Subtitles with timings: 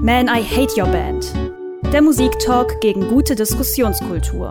[0.00, 1.34] Man, I Hate Your Band.
[1.92, 4.48] Der Musiktalk gegen gute Diskussionskultur.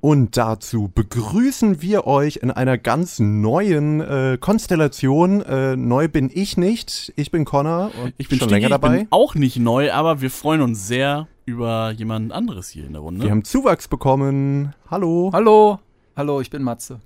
[0.00, 5.42] Und dazu begrüßen wir euch in einer ganz neuen äh, Konstellation.
[5.42, 7.12] Äh, neu bin ich nicht.
[7.16, 8.94] Ich bin Connor und Ich bin schon Stigi, länger dabei.
[8.94, 12.92] Ich bin auch nicht neu, aber wir freuen uns sehr über jemand anderes hier in
[12.92, 13.24] der Runde.
[13.24, 14.72] wir haben Zuwachs bekommen.
[14.90, 15.28] Hallo.
[15.34, 15.80] Hallo,
[16.16, 17.00] hallo, ich bin Matze.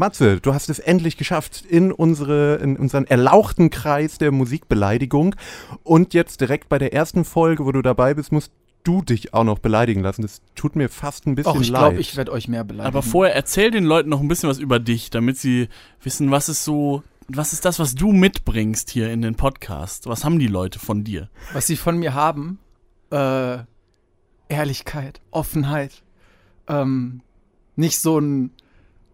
[0.00, 5.36] Matze, du hast es endlich geschafft in, unsere, in unseren erlauchten Kreis der Musikbeleidigung.
[5.84, 8.50] Und jetzt direkt bei der ersten Folge, wo du dabei bist, musst
[8.82, 10.22] du dich auch noch beleidigen lassen.
[10.22, 11.80] Das tut mir fast ein bisschen Och, ich leid.
[11.82, 12.88] glaube, ich werde euch mehr beleidigen.
[12.88, 15.68] aber vorher erzähl den Leuten noch ein bisschen was über dich, damit sie
[16.02, 20.06] wissen, was ist so, was ist das, was du mitbringst hier in den Podcast?
[20.06, 21.28] Was haben die Leute von dir?
[21.52, 22.58] Was sie von mir haben,
[23.12, 23.58] äh,
[24.48, 26.02] Ehrlichkeit, Offenheit,
[26.68, 27.20] ähm,
[27.76, 28.50] nicht so ein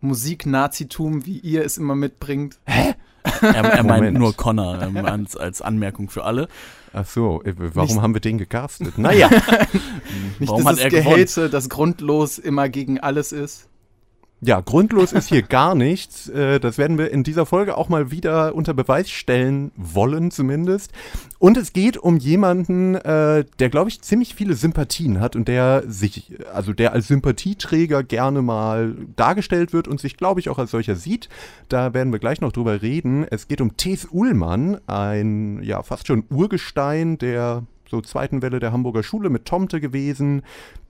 [0.06, 2.59] Musik-Nazitum, wie ihr es immer mitbringt.
[2.65, 2.95] Er,
[3.42, 6.48] er meint nur Connor ähm, als, als Anmerkung für alle.
[6.92, 8.96] Ach so, äh, warum Nicht- haben wir den gecastet?
[8.98, 9.29] Naja.
[10.38, 11.04] Nicht, Warum dass hat das er gewonnen?
[11.15, 13.68] Gehälse, das grundlos immer gegen alles ist.
[14.42, 16.29] Ja, grundlos ist hier gar nichts.
[16.29, 20.92] Äh, Das werden wir in dieser Folge auch mal wieder unter Beweis stellen wollen, zumindest.
[21.38, 25.84] Und es geht um jemanden, äh, der, glaube ich, ziemlich viele Sympathien hat und der
[25.87, 30.70] sich, also der als Sympathieträger gerne mal dargestellt wird und sich, glaube ich, auch als
[30.70, 31.30] solcher sieht.
[31.70, 33.24] Da werden wir gleich noch drüber reden.
[33.29, 38.73] Es geht um Thes Ullmann, ein, ja, fast schon Urgestein der so zweiten Welle der
[38.73, 40.42] Hamburger Schule mit Tomte gewesen,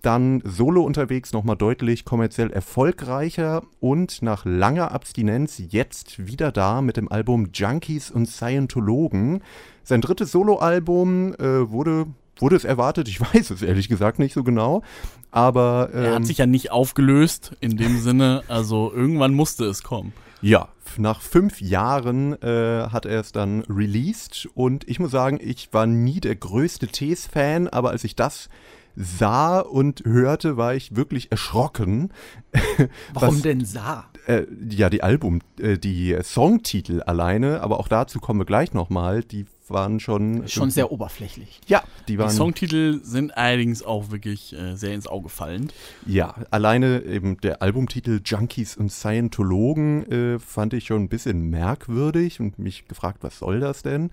[0.02, 6.97] dann solo unterwegs nochmal deutlich kommerziell erfolgreicher und nach langer Abstinenz jetzt wieder da mit
[6.97, 9.42] dem Album Junkies und Scientologen.
[9.83, 12.06] Sein drittes Soloalbum äh, wurde,
[12.39, 14.83] wurde es erwartet, ich weiß es ehrlich gesagt nicht so genau,
[15.30, 19.83] aber Er ähm, hat sich ja nicht aufgelöst in dem Sinne, also irgendwann musste es
[19.83, 20.12] kommen.
[20.42, 25.73] Ja, nach fünf Jahren äh, hat er es dann released und ich muss sagen, ich
[25.73, 28.48] war nie der größte Tees-Fan, aber als ich das
[28.97, 32.11] sah und hörte, war ich wirklich erschrocken.
[33.13, 34.11] Warum Was- denn Saar?
[34.27, 39.23] Äh, ja, die Album, äh, die Songtitel alleine, aber auch dazu kommen wir gleich nochmal,
[39.23, 40.47] die waren schon...
[40.49, 41.61] Schon sehr oberflächlich.
[41.67, 42.31] Ja, die Die waren...
[42.31, 45.75] Songtitel sind allerdings auch wirklich äh, sehr ins Auge fallend.
[46.07, 52.41] Ja, alleine eben der Albumtitel Junkies und Scientologen äh, fand ich schon ein bisschen merkwürdig
[52.41, 54.11] und mich gefragt, was soll das denn?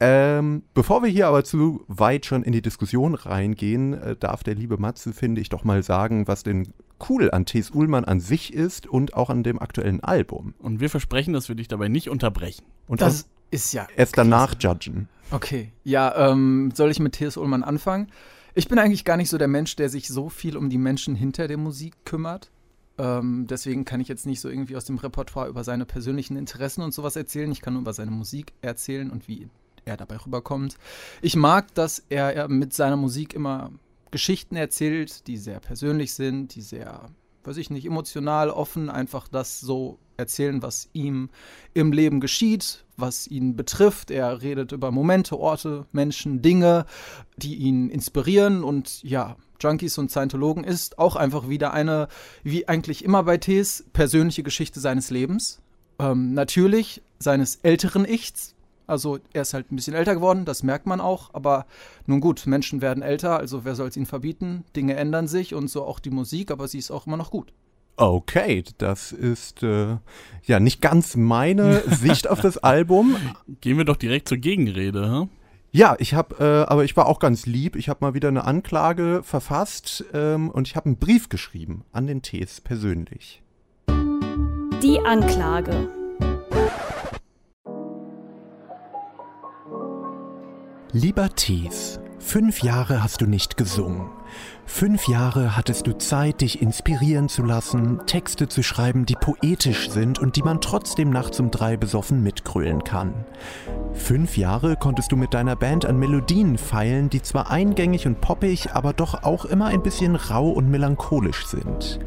[0.00, 4.54] Ähm, bevor wir hier aber zu weit schon in die Diskussion reingehen, äh, darf der
[4.54, 6.68] liebe Matze, finde ich, doch mal sagen, was denn
[7.08, 7.70] cool an T.S.
[7.70, 10.54] Ullmann an sich ist und auch an dem aktuellen Album.
[10.58, 12.64] Und wir versprechen, dass wir dich dabei nicht unterbrechen.
[12.86, 13.86] Und Das das ist ja.
[13.96, 15.08] erst danach judgen.
[15.30, 17.36] Okay, ja, ähm, soll ich mit T.S.
[17.36, 18.10] Ullmann anfangen?
[18.54, 21.14] Ich bin eigentlich gar nicht so der Mensch, der sich so viel um die Menschen
[21.14, 22.50] hinter der Musik kümmert.
[22.96, 26.82] Ähm, deswegen kann ich jetzt nicht so irgendwie aus dem Repertoire über seine persönlichen Interessen
[26.82, 27.52] und sowas erzählen.
[27.52, 29.48] Ich kann nur über seine Musik erzählen und wie
[29.84, 30.76] er dabei rüberkommt.
[31.22, 33.70] Ich mag, dass er, er mit seiner Musik immer
[34.10, 37.10] Geschichten erzählt, die sehr persönlich sind, die sehr,
[37.44, 41.30] weiß ich nicht, emotional, offen, einfach das so erzählen, was ihm
[41.72, 44.10] im Leben geschieht, was ihn betrifft.
[44.10, 46.84] Er redet über Momente, Orte, Menschen, Dinge,
[47.36, 48.64] die ihn inspirieren.
[48.64, 52.08] Und ja, Junkies und Scientologen ist auch einfach wieder eine,
[52.42, 55.60] wie eigentlich immer bei Tees, persönliche Geschichte seines Lebens.
[55.98, 58.54] Ähm, natürlich seines älteren Ichs.
[58.86, 61.34] Also er ist halt ein bisschen älter geworden, das merkt man auch.
[61.34, 61.66] Aber
[62.06, 64.64] nun gut, Menschen werden älter, also wer soll es ihnen verbieten?
[64.74, 67.52] Dinge ändern sich und so auch die Musik, aber sie ist auch immer noch gut.
[68.00, 69.96] Okay, das ist äh,
[70.44, 73.16] ja nicht ganz meine Sicht auf das Album,
[73.60, 75.10] Gehen wir doch direkt zur Gegenrede.
[75.10, 75.28] Hm?
[75.72, 77.74] Ja, ich habe, äh, aber ich war auch ganz lieb.
[77.74, 82.06] Ich habe mal wieder eine Anklage verfasst ähm, und ich habe einen Brief geschrieben an
[82.06, 83.42] den Tees persönlich.
[83.88, 85.90] Die Anklage.
[90.92, 94.10] Lieber Tees, fünf Jahre hast du nicht gesungen.
[94.66, 100.18] Fünf Jahre hattest du Zeit, dich inspirieren zu lassen, Texte zu schreiben, die poetisch sind
[100.18, 103.14] und die man trotzdem nachts um drei besoffen mitgrölen kann.
[103.94, 108.72] Fünf Jahre konntest du mit deiner Band an Melodien feilen, die zwar eingängig und poppig,
[108.74, 111.98] aber doch auch immer ein bisschen rau und melancholisch sind.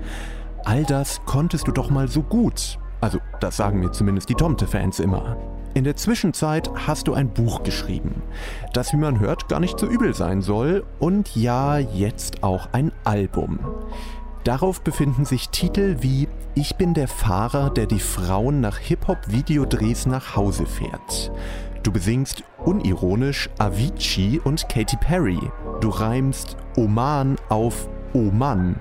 [0.63, 2.77] All das konntest du doch mal so gut.
[3.01, 5.37] Also, das sagen mir zumindest die Tomte-Fans immer.
[5.73, 8.21] In der Zwischenzeit hast du ein Buch geschrieben,
[8.73, 10.83] das, wie man hört, gar nicht so übel sein soll.
[10.99, 13.59] Und ja, jetzt auch ein Album.
[14.43, 20.35] Darauf befinden sich Titel wie Ich bin der Fahrer, der die Frauen nach Hip-Hop-Videodrehs nach
[20.35, 21.31] Hause fährt.
[21.83, 25.39] Du besingst unironisch Avicii und Katy Perry.
[25.79, 28.75] Du reimst Oman auf Mann.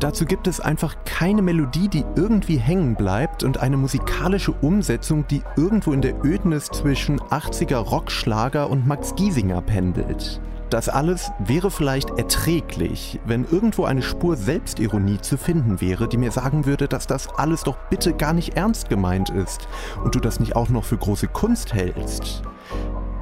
[0.00, 5.42] Dazu gibt es einfach keine Melodie, die irgendwie hängen bleibt und eine musikalische Umsetzung, die
[5.56, 10.40] irgendwo in der Ödnis zwischen 80er Rockschlager und Max Giesinger pendelt.
[10.70, 16.30] Das alles wäre vielleicht erträglich, wenn irgendwo eine Spur Selbstironie zu finden wäre, die mir
[16.30, 19.66] sagen würde, dass das alles doch bitte gar nicht ernst gemeint ist
[20.04, 22.42] und du das nicht auch noch für große Kunst hältst.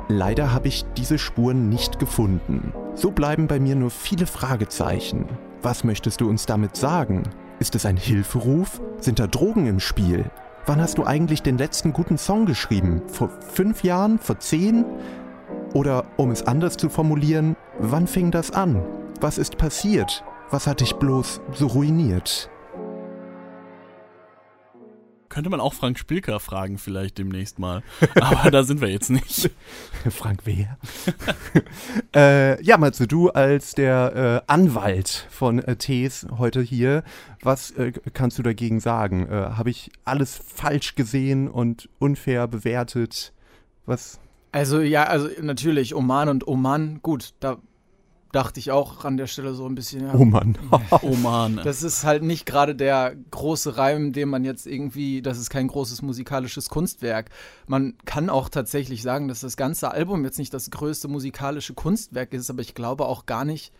[0.09, 2.73] Leider habe ich diese Spuren nicht gefunden.
[2.95, 5.27] So bleiben bei mir nur viele Fragezeichen.
[5.63, 7.23] Was möchtest du uns damit sagen?
[7.59, 8.81] Ist es ein Hilferuf?
[9.01, 10.31] Sind da Drogen im Spiel?
[10.67, 13.03] Wann hast du eigentlich den letzten guten Song geschrieben?
[13.07, 14.19] Vor fünf Jahren?
[14.19, 14.85] Vor zehn?
[15.73, 18.83] Oder um es anders zu formulieren, wann fing das an?
[19.21, 20.25] Was ist passiert?
[20.51, 22.51] Was hat dich bloß so ruiniert?
[25.37, 27.83] Könnte man auch Frank Spilker fragen, vielleicht demnächst mal.
[28.23, 29.51] Aber da sind wir jetzt nicht.
[30.09, 30.79] Frank wer?
[32.17, 37.05] äh, ja, Matze, du als der äh, Anwalt von äh, Tees heute hier,
[37.43, 39.29] was äh, kannst du dagegen sagen?
[39.29, 43.35] Äh, Habe ich alles falsch gesehen und unfair bewertet?
[43.85, 44.19] Was
[44.53, 47.59] Also ja, also natürlich, Oman und Oman, gut, da
[48.37, 50.59] dachte ich auch an der Stelle so ein bisschen, ja, Oh Mann.
[51.03, 51.59] Oh Mann.
[51.65, 55.69] das ist halt nicht gerade der große Reim, den man jetzt irgendwie, das ist kein
[55.69, 57.31] großes musikalisches Kunstwerk.
[57.67, 62.35] Man kann auch tatsächlich sagen, dass das ganze Album jetzt nicht das größte musikalische Kunstwerk
[62.35, 63.73] ist, aber ich glaube auch gar nicht,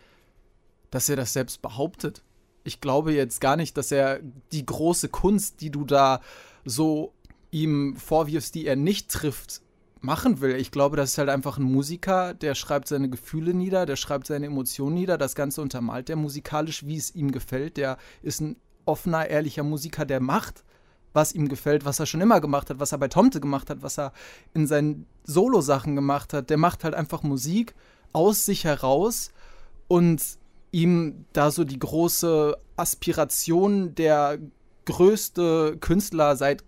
[0.89, 2.23] dass er das selbst behauptet.
[2.63, 4.21] Ich glaube jetzt gar nicht, dass er
[4.51, 6.19] die große Kunst, die du da
[6.65, 7.13] so
[7.51, 9.61] ihm vorwirfst, die er nicht trifft,
[10.01, 10.55] machen will.
[10.55, 14.27] Ich glaube, das ist halt einfach ein Musiker, der schreibt seine Gefühle nieder, der schreibt
[14.27, 17.77] seine Emotionen nieder, das Ganze untermalt der musikalisch, wie es ihm gefällt.
[17.77, 20.63] Der ist ein offener, ehrlicher Musiker, der macht,
[21.13, 23.81] was ihm gefällt, was er schon immer gemacht hat, was er bei Tomte gemacht hat,
[23.81, 24.13] was er
[24.53, 26.49] in seinen Solo-Sachen gemacht hat.
[26.49, 27.75] Der macht halt einfach Musik
[28.13, 29.31] aus sich heraus
[29.87, 30.21] und
[30.71, 34.37] ihm da so die große Aspiration, der
[34.85, 36.63] größte Künstler seit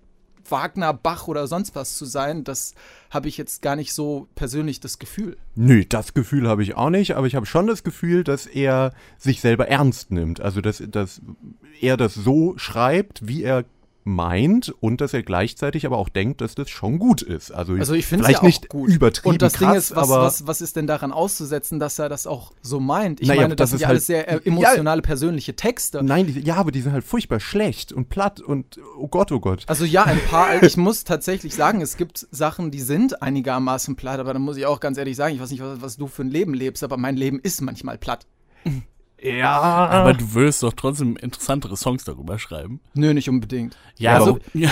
[0.52, 2.74] Wagner, Bach oder sonst was zu sein, das
[3.10, 5.38] habe ich jetzt gar nicht so persönlich das Gefühl.
[5.56, 8.94] Nö, das Gefühl habe ich auch nicht, aber ich habe schon das Gefühl, dass er
[9.18, 10.42] sich selber ernst nimmt.
[10.42, 11.22] Also, dass, dass
[11.82, 13.66] er das so schreibt, wie er
[14.10, 17.52] meint und dass er gleichzeitig aber auch denkt, dass das schon gut ist.
[17.52, 18.90] Also, Also ich finde es vielleicht ja auch nicht gut.
[18.90, 22.10] übertrieben Und das krass, Ding ist, was, was, was ist denn daran auszusetzen, dass er
[22.10, 23.22] das auch so meint?
[23.22, 26.04] Ich Naja, meine, das, das sind ja halt- alles sehr äh, emotionale, persönliche Texte.
[26.04, 29.40] nein, die, ja, aber die sind halt furchtbar schlecht und platt und oh Gott, oh
[29.40, 29.64] Gott.
[29.68, 34.20] Also ja, ein paar, ich muss tatsächlich sagen, es gibt Sachen, die sind einigermaßen platt,
[34.20, 36.24] aber da muss ich auch ganz ehrlich sagen, ich weiß nicht, was, was du für
[36.24, 38.26] ein Leben lebst, aber mein Leben ist manchmal platt.
[39.22, 42.80] Ja, Aber du würdest doch trotzdem interessantere Songs darüber schreiben.
[42.94, 43.78] Nö, nicht unbedingt.
[43.98, 44.70] Ja, aber- also, ja,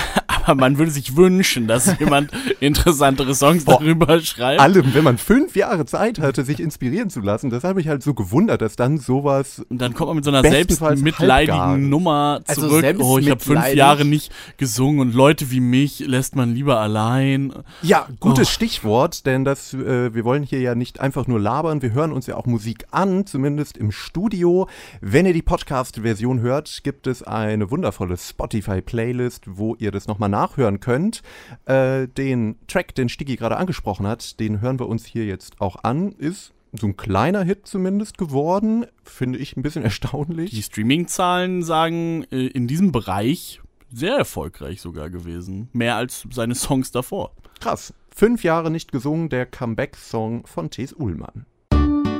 [0.48, 2.30] aber man würde sich wünschen, dass jemand
[2.60, 4.60] interessantere Songs darüber schreibt.
[4.60, 8.02] allem, wenn man fünf Jahre Zeit hatte, sich inspirieren zu lassen, das hat mich halt
[8.02, 11.30] so gewundert, dass dann sowas Und dann kommt man mit so einer selbstmitleidigen
[11.60, 11.76] halbgar.
[11.76, 12.84] Nummer Also zurück.
[13.00, 13.58] oh, ich habe fünf.
[13.74, 17.52] Jahre nicht gesungen und Leute wie mich lässt man lieber allein.
[17.82, 18.50] Ja, gutes Oh.
[18.50, 22.26] Stichwort, denn das, äh, wir wollen hier ja nicht einfach nur labern, wir hören uns
[22.26, 24.68] ja auch Musik an, zumindest im Studio.
[25.00, 30.80] Wenn ihr die Podcast-Version hört, gibt es eine wundervolle Spotify-Playlist, wo ihr das nochmal nachhören
[30.80, 31.22] könnt.
[31.64, 35.82] Äh, den Track, den Stigi gerade angesprochen hat, den hören wir uns hier jetzt auch
[35.82, 36.12] an.
[36.12, 40.50] Ist so ein kleiner Hit zumindest geworden, finde ich ein bisschen erstaunlich.
[40.50, 45.68] Die Streaming-Zahlen sagen, äh, in diesem Bereich sehr erfolgreich sogar gewesen.
[45.72, 47.32] Mehr als seine Songs davor.
[47.60, 47.94] Krass.
[48.14, 50.92] Fünf Jahre nicht gesungen, der Comeback-Song von T.S.
[50.92, 51.46] Ullmann.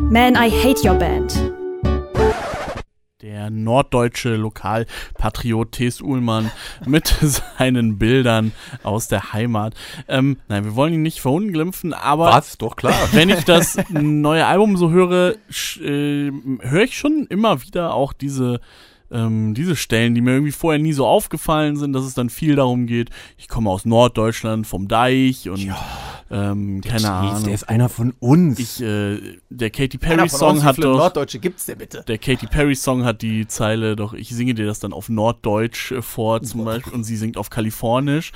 [0.00, 1.52] Man, I Hate Your Band.
[3.22, 6.00] Der norddeutsche Lokalpatriot T.S.
[6.00, 6.52] Uhlmann
[6.86, 8.52] mit seinen Bildern
[8.84, 9.74] aus der Heimat.
[10.06, 12.58] Ähm, nein, wir wollen ihn nicht verunglimpfen, aber Was?
[12.58, 12.94] Doch klar.
[13.12, 15.34] wenn ich das neue Album so höre,
[15.80, 18.60] äh, höre ich schon immer wieder auch diese,
[19.10, 22.56] ähm, diese Stellen, die mir irgendwie vorher nie so aufgefallen sind, dass es dann viel
[22.56, 25.72] darum geht, ich komme aus Norddeutschland vom Deich und
[26.30, 27.44] ähm, keine Jeez, Ahnung.
[27.44, 28.58] Der ist einer von uns.
[28.58, 32.04] Ich, äh, der Katy Perry Song hat doch Norddeutsche gibt's denn bitte?
[32.06, 35.92] der Katy Perry Song hat die Zeile doch, ich singe dir das dann auf Norddeutsch
[35.92, 38.32] äh, vor zum Beispiel und sie singt auf Kalifornisch.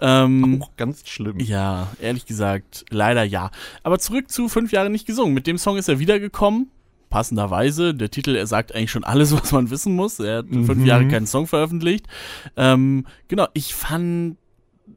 [0.00, 1.38] Ähm, auch ganz schlimm.
[1.38, 3.50] ja, ehrlich gesagt, leider ja.
[3.82, 5.34] Aber zurück zu fünf Jahre nicht gesungen.
[5.34, 6.70] Mit dem Song ist er wiedergekommen.
[7.14, 10.18] Passenderweise, der Titel, er sagt eigentlich schon alles, was man wissen muss.
[10.18, 10.84] Er hat fünf Mhm.
[10.84, 12.08] Jahre keinen Song veröffentlicht.
[12.56, 14.36] Ähm, genau, ich fand,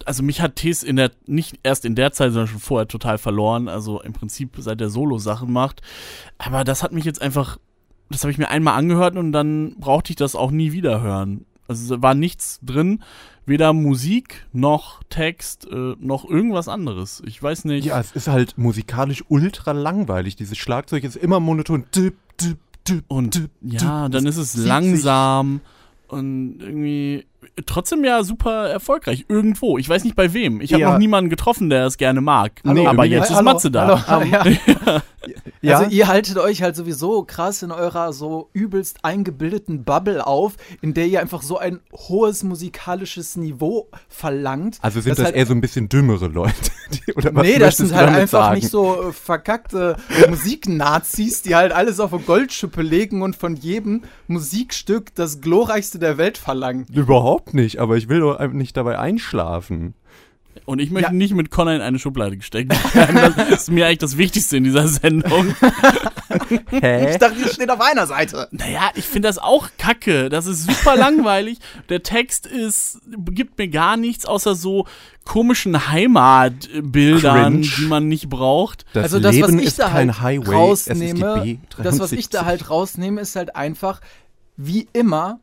[0.04, 3.20] also mich hat Tees in der, nicht erst in der Zeit, sondern schon vorher total
[3.20, 3.68] verloren.
[3.68, 5.84] Also im Prinzip seit er Solo-Sachen macht.
[6.40, 7.58] Aber das hat mich jetzt einfach,
[8.10, 11.46] das habe ich mir einmal angehört und dann brauchte ich das auch nie wieder hören.
[11.68, 13.04] Also war nichts drin,
[13.48, 17.24] weder Musik noch Text äh, noch irgendwas anderes.
[17.25, 17.86] Ich weiß nicht.
[17.86, 20.36] Ja, es ist halt musikalisch ultra langweilig.
[20.36, 21.86] Dieses Schlagzeug ist immer monoton.
[21.96, 25.62] Dip, dip, Und ja, dann ist es langsam
[26.08, 27.25] und irgendwie
[27.66, 29.77] trotzdem ja super erfolgreich irgendwo.
[29.77, 30.62] Ich weiß nicht bei wem.
[30.62, 30.92] Ich habe Ja.
[30.92, 32.54] noch niemanden getroffen, der es gerne mag.
[32.66, 34.06] Hallo, aber jetzt ist Hallo, Matze da.
[34.08, 35.01] hallo, ja.
[35.62, 40.54] Ja, Also ihr haltet euch halt sowieso krass in eurer so übelst eingebildeten Bubble auf,
[40.82, 44.77] in der ihr einfach so ein hohes musikalisches Niveau verlangt.
[44.82, 46.54] also sind dass das halt eher so ein bisschen dümmere Leute?
[47.08, 48.56] Die, oder was Nee, das sind halt einfach sagen?
[48.56, 49.98] nicht so äh, verkackte
[50.30, 56.18] Musiknazis, die halt alles auf eine Goldschippe legen und von jedem Musikstück das glorreichste der
[56.18, 56.86] Welt verlangen.
[56.92, 59.94] Überhaupt nicht, aber ich will doch einfach nicht dabei einschlafen.
[60.65, 61.13] Und ich möchte Ja.
[61.13, 63.34] nicht mit Connor in eine Schublade gesteckt werden.
[63.38, 65.56] Das ist mir eigentlich das Wichtigste in dieser Sendung.
[66.72, 67.12] Hä?
[67.12, 68.48] Ich dachte, ihr steht auf einer Seite.
[68.51, 70.29] Naja, ich finde das auch kacke.
[70.29, 71.60] Das ist super langweilig.
[71.89, 74.88] Der Text ist, gibt mir gar nichts außer so
[75.25, 77.67] komischen Heimatbildern, Cringe.
[77.77, 78.86] die man nicht braucht.
[78.94, 82.29] Das also das, Leben was ich ist da kein halt Highway, rausnehme, das, was ich
[82.29, 82.46] da 73.
[82.46, 84.01] halt rausnehme, ist halt einfach,
[84.58, 85.39] wie immer,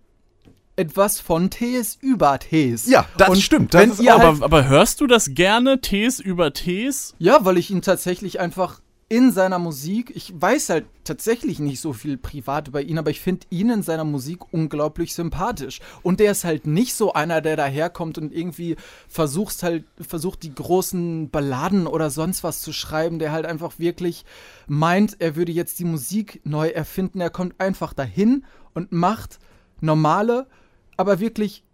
[0.76, 2.88] etwas von Tees über Tees.
[2.88, 5.80] Ja, das Und stimmt, das wenn ist ihr halt, aber, aber hörst du das gerne,
[5.80, 7.14] Tees über Tees?
[7.18, 11.92] Ja, weil ich ihn tatsächlich einfach in seiner Musik, ich weiß halt tatsächlich nicht so
[11.92, 15.80] viel privat über ihn, aber ich finde ihn in seiner Musik unglaublich sympathisch.
[16.02, 18.76] Und der ist halt nicht so einer, der daherkommt und irgendwie
[19.06, 24.24] versucht halt, versucht die großen Balladen oder sonst was zu schreiben, der halt einfach wirklich
[24.66, 27.20] meint, er würde jetzt die Musik neu erfinden.
[27.20, 29.38] Er kommt einfach dahin und macht
[29.80, 30.46] normale,
[30.96, 31.64] aber wirklich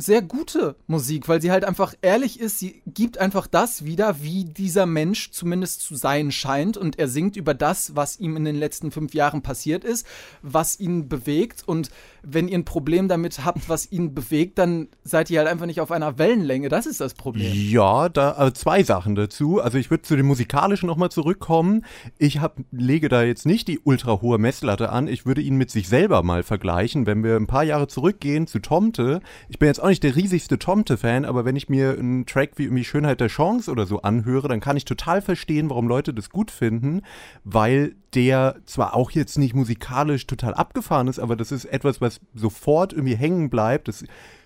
[0.00, 2.60] sehr gute Musik, weil sie halt einfach ehrlich ist.
[2.60, 6.76] Sie gibt einfach das wieder, wie dieser Mensch zumindest zu sein scheint.
[6.76, 10.06] Und er singt über das, was ihm in den letzten fünf Jahren passiert ist,
[10.40, 11.64] was ihn bewegt.
[11.66, 11.90] Und
[12.30, 15.80] wenn ihr ein Problem damit habt, was ihn bewegt, dann seid ihr halt einfach nicht
[15.80, 16.68] auf einer Wellenlänge.
[16.68, 17.52] Das ist das Problem.
[17.52, 19.60] Ja, da also zwei Sachen dazu.
[19.60, 21.84] Also ich würde zu dem musikalischen nochmal zurückkommen.
[22.18, 25.08] Ich hab, lege da jetzt nicht die ultra hohe Messlatte an.
[25.08, 27.06] Ich würde ihn mit sich selber mal vergleichen.
[27.06, 29.20] Wenn wir ein paar Jahre zurückgehen zu Tomte.
[29.48, 32.64] Ich bin jetzt auch nicht der riesigste Tomte-Fan, aber wenn ich mir einen Track wie
[32.64, 36.30] irgendwie Schönheit der Chance oder so anhöre, dann kann ich total verstehen, warum Leute das
[36.30, 37.02] gut finden,
[37.44, 42.20] weil der zwar auch jetzt nicht musikalisch total abgefahren ist, aber das ist etwas, was
[42.34, 43.88] sofort irgendwie hängen bleibt.
[43.88, 44.04] Das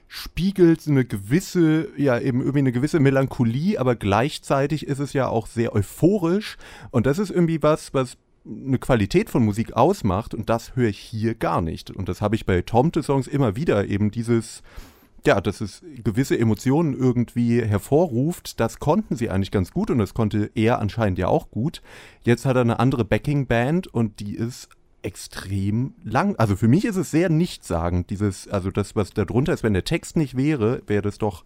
[0.09, 5.47] spiegelt eine gewisse, ja, eben irgendwie eine gewisse Melancholie, aber gleichzeitig ist es ja auch
[5.47, 6.59] sehr euphorisch.
[6.90, 10.99] Und das ist irgendwie was, was eine Qualität von Musik ausmacht und das höre ich
[10.99, 11.90] hier gar nicht.
[11.90, 14.62] Und das habe ich bei Tomte-Songs immer wieder, eben dieses,
[15.26, 20.14] ja, dass es gewisse Emotionen irgendwie hervorruft, das konnten sie eigentlich ganz gut und das
[20.14, 21.82] konnte er anscheinend ja auch gut.
[22.22, 24.68] Jetzt hat er eine andere Backing-Band und die ist
[25.02, 26.36] extrem lang.
[26.36, 29.74] Also für mich ist es sehr nichtssagend, dieses, also das, was da drunter ist, wenn
[29.74, 31.44] der Text nicht wäre, wäre das doch,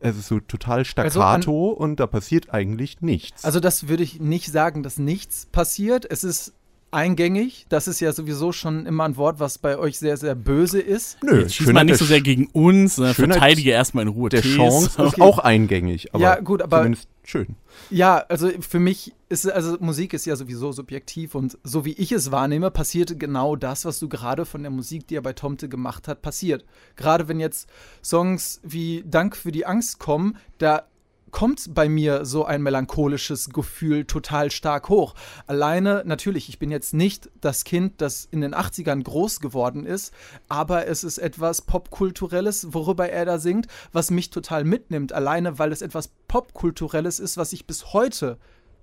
[0.00, 3.44] es ist so total staccato und da passiert eigentlich nichts.
[3.44, 6.08] Also das würde ich nicht sagen, dass nichts passiert.
[6.08, 6.52] Es ist
[6.90, 7.66] eingängig.
[7.68, 11.18] Das ist ja sowieso schon immer ein Wort, was bei euch sehr, sehr böse ist.
[11.22, 14.30] Nö, Jetzt schieß mal nicht so sehr gegen uns, sondern Schönheit verteidige erstmal in Ruhe
[14.30, 14.54] der Tees.
[14.56, 15.20] Chance ist Okay.
[15.22, 17.56] auch eingängig, aber Ja, gut, aber- zumindest schön.
[17.90, 22.10] Ja, also für mich ist also Musik ist ja sowieso subjektiv und so wie ich
[22.12, 25.68] es wahrnehme, passierte genau das, was du gerade von der Musik, die er bei Tomte
[25.68, 26.64] gemacht hat, passiert.
[26.96, 27.68] Gerade wenn jetzt
[28.02, 30.84] Songs wie Dank für die Angst kommen, da
[31.30, 35.14] kommt bei mir so ein melancholisches Gefühl total stark hoch.
[35.46, 40.12] Alleine, natürlich, ich bin jetzt nicht das Kind, das in den 80ern groß geworden ist,
[40.48, 45.12] aber es ist etwas Popkulturelles, worüber er da singt, was mich total mitnimmt.
[45.12, 48.38] Alleine, weil es etwas Popkulturelles ist, was ich bis heute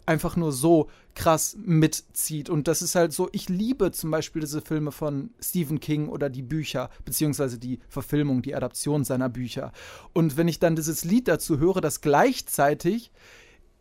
[0.06, 2.50] einfach nur so krass mitzieht.
[2.50, 6.30] Und das ist halt so, ich liebe zum Beispiel diese Filme von Stephen King oder
[6.30, 9.72] die Bücher, beziehungsweise die Verfilmung, die Adaption seiner Bücher.
[10.14, 13.12] Und wenn ich dann dieses Lied dazu höre, das gleichzeitig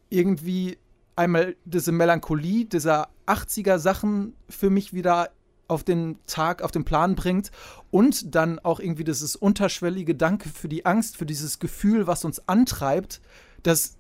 [0.09, 0.79] irgendwie
[1.17, 5.31] einmal diese Melancholie dieser 80er Sachen für mich wieder
[5.67, 7.51] auf den Tag, auf den Plan bringt
[7.91, 12.49] und dann auch irgendwie dieses unterschwellige Danke für die Angst, für dieses Gefühl, was uns
[12.49, 13.21] antreibt,
[13.63, 13.97] das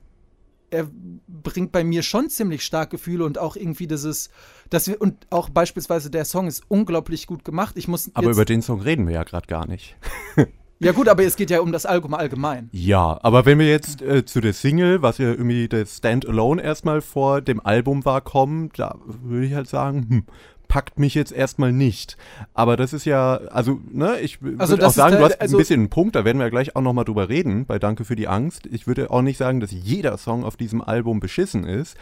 [0.75, 0.90] er
[1.28, 4.31] bringt bei mir schon ziemlich stark Gefühle und auch irgendwie dieses,
[4.71, 7.76] dass wir, und auch beispielsweise der Song ist unglaublich gut gemacht.
[7.76, 9.97] Ich muss Aber über den Song reden wir ja gerade gar nicht.
[10.81, 12.69] ja gut, aber es geht ja um das Album allgemein.
[12.73, 17.00] Ja, aber wenn wir jetzt äh, zu der Single, was ja irgendwie das Standalone erstmal
[17.00, 20.26] vor dem Album war, kommen, da würde ich halt sagen, hm,
[20.75, 22.16] packt mich jetzt erstmal nicht.
[22.52, 25.57] Aber das ist ja, also, ne, ich Also würde auch sagen, der- du hast also-
[25.57, 28.04] ein bisschen einen Punkt, da werden wir ja gleich auch nochmal drüber reden, bei Danke
[28.04, 28.66] für die Angst.
[28.73, 31.97] Ich würde auch nicht sagen, dass jeder Song auf diesem Album beschissen ist.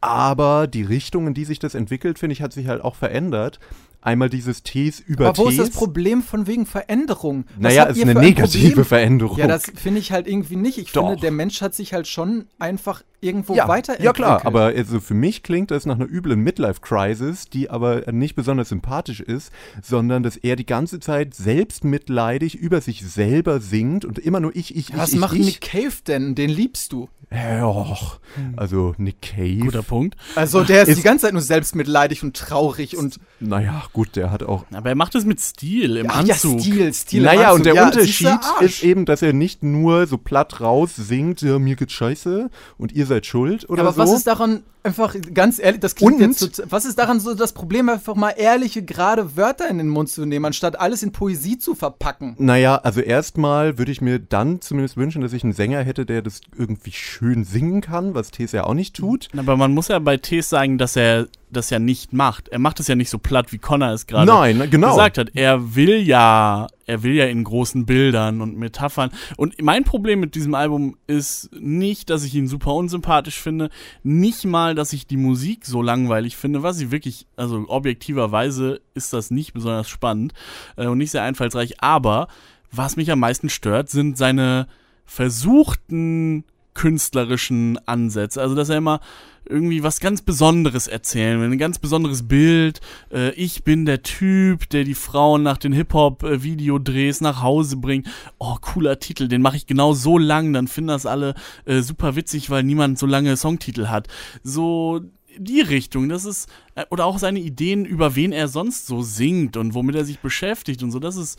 [0.00, 3.60] Aber die Richtung, in die sich das entwickelt, finde ich, hat sich halt auch verändert.
[4.06, 5.58] Einmal dieses Tees über Aber wo Tees.
[5.58, 7.44] ist das Problem von wegen Veränderung?
[7.56, 8.84] Was Naja, ist eine ein negative Problem?
[8.84, 9.38] Veränderung.
[9.38, 10.78] Ja, das finde ich halt irgendwie nicht.
[10.78, 11.06] Ich Doch.
[11.08, 14.04] finde, der Mensch hat sich halt schon einfach irgendwo ja, weiterentwickelt.
[14.04, 18.36] ja klar, aber also für mich klingt das nach einer üblen Midlife-Crisis, die aber nicht
[18.36, 19.50] besonders sympathich ist,
[19.82, 21.34] sondern dass er die ganze Zeit
[21.80, 25.46] selbstmitleidig über sich selber singt und immer nur ich, ich, ich, Was ich, macht ich.
[25.46, 26.34] Nick Cave denn?
[26.34, 27.08] Den liebst du.
[27.32, 28.20] Och,
[28.56, 29.56] also Nick Cave.
[29.58, 30.14] Guter Punkt.
[30.36, 34.30] Also der ist, Ist- die ganze Zeit nur selbstmitleidig und traurig und Naja, gut, der
[34.30, 36.60] hat auch Aber er macht es mit Stil, im ja, Anzug.
[36.60, 37.20] Stil, Stil.
[37.20, 37.56] im Naja, Anzug.
[37.56, 41.58] und der ja, Unterschied ist eben, dass er nicht nur so platt raus singt, ja,
[41.58, 43.98] mir geht's scheiße und ihr seid schuld oder aber so.
[43.98, 46.20] was ist daran einfach ganz ehrlich, das klingt Und?
[46.20, 49.88] jetzt so, was ist daran so das Problem einfach mal ehrliche gerade Wörter in den
[49.88, 52.34] Mund zu nehmen, anstatt alles in Poesie zu verpacken?
[52.38, 56.22] naja, also erstmal würde ich mir dann zumindest wünschen, dass ich einen Sänger hätte, der
[56.22, 59.28] das irgendwie schön singen kann, was Tess ja auch nicht tut.
[59.36, 62.48] Aber man muss ja bei Tees sagen, dass er das ja nicht macht.
[62.48, 64.90] Er macht es ja nicht so platt, wie Connor es gerade Nein, genau.
[64.90, 65.30] gesagt hat.
[65.34, 69.10] Er will ja, er will ja in großen Bildern und Metaphern.
[69.36, 73.70] Und mein Problem mit diesem Album ist nicht, dass ich ihn super unsympathisch finde,
[74.02, 79.12] nicht mal, dass ich die Musik so langweilig finde, was ich wirklich, also objektiverweise ist
[79.12, 80.32] das nicht besonders spannend
[80.76, 81.82] äh, und nicht sehr einfallsreich.
[81.82, 82.28] Aber
[82.70, 84.68] was mich am meisten stört, sind seine
[85.04, 86.44] versuchten
[86.76, 88.40] künstlerischen Ansätze.
[88.40, 89.00] Also, dass er immer
[89.48, 92.80] irgendwie was ganz Besonderes erzählen will, ein ganz besonderes Bild.
[93.12, 98.08] Äh, ich bin der Typ, der die Frauen nach den Hip-Hop-Videodrehs nach Hause bringt.
[98.38, 102.16] Oh, cooler Titel, den mache ich genau so lang, dann finden das alle äh, super
[102.16, 104.08] witzig, weil niemand so lange Songtitel hat.
[104.42, 105.00] So
[105.38, 109.56] die Richtung, das ist, äh, oder auch seine Ideen, über wen er sonst so singt
[109.56, 111.38] und womit er sich beschäftigt und so, das ist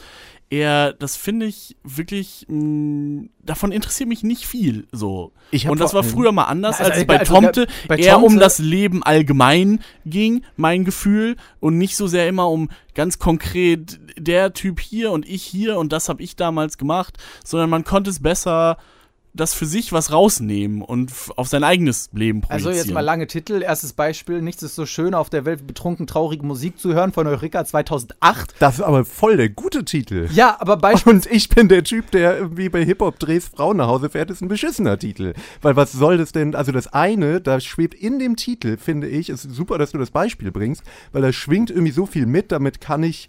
[0.50, 5.32] eher, das finde ich wirklich, mh, davon interessiert mich nicht viel, so.
[5.51, 7.98] Ich Und das war früher mal anders, Na, also als es bei also Tomte bei
[7.98, 13.20] eher um das Leben allgemein ging, mein Gefühl, und nicht so sehr immer um ganz
[13.20, 17.84] konkret der Typ hier und ich hier und das habe ich damals gemacht, sondern man
[17.84, 18.77] konnte es besser
[19.38, 22.67] das für sich was rausnehmen und auf sein eigenes Leben projizieren.
[22.67, 23.62] Also jetzt mal lange Titel.
[23.62, 27.25] Erstes Beispiel, nichts ist so schön auf der Welt, betrunken traurige Musik zu hören von
[27.27, 28.56] Eureka 2008.
[28.60, 30.27] Das ist aber voll der gute Titel.
[30.32, 34.10] Ja, aber Beispiel Und ich bin der Typ, der irgendwie bei Hip-Hop-Drehs Frauen nach Hause
[34.10, 35.34] fährt, ist ein beschissener Titel.
[35.62, 36.53] Weil was soll das denn?
[36.53, 40.12] Also das eine, da schwebt in dem Titel, finde ich, ist super, dass du das
[40.12, 43.28] Beispiel bringst, weil da schwingt irgendwie so viel mit, damit kann ich,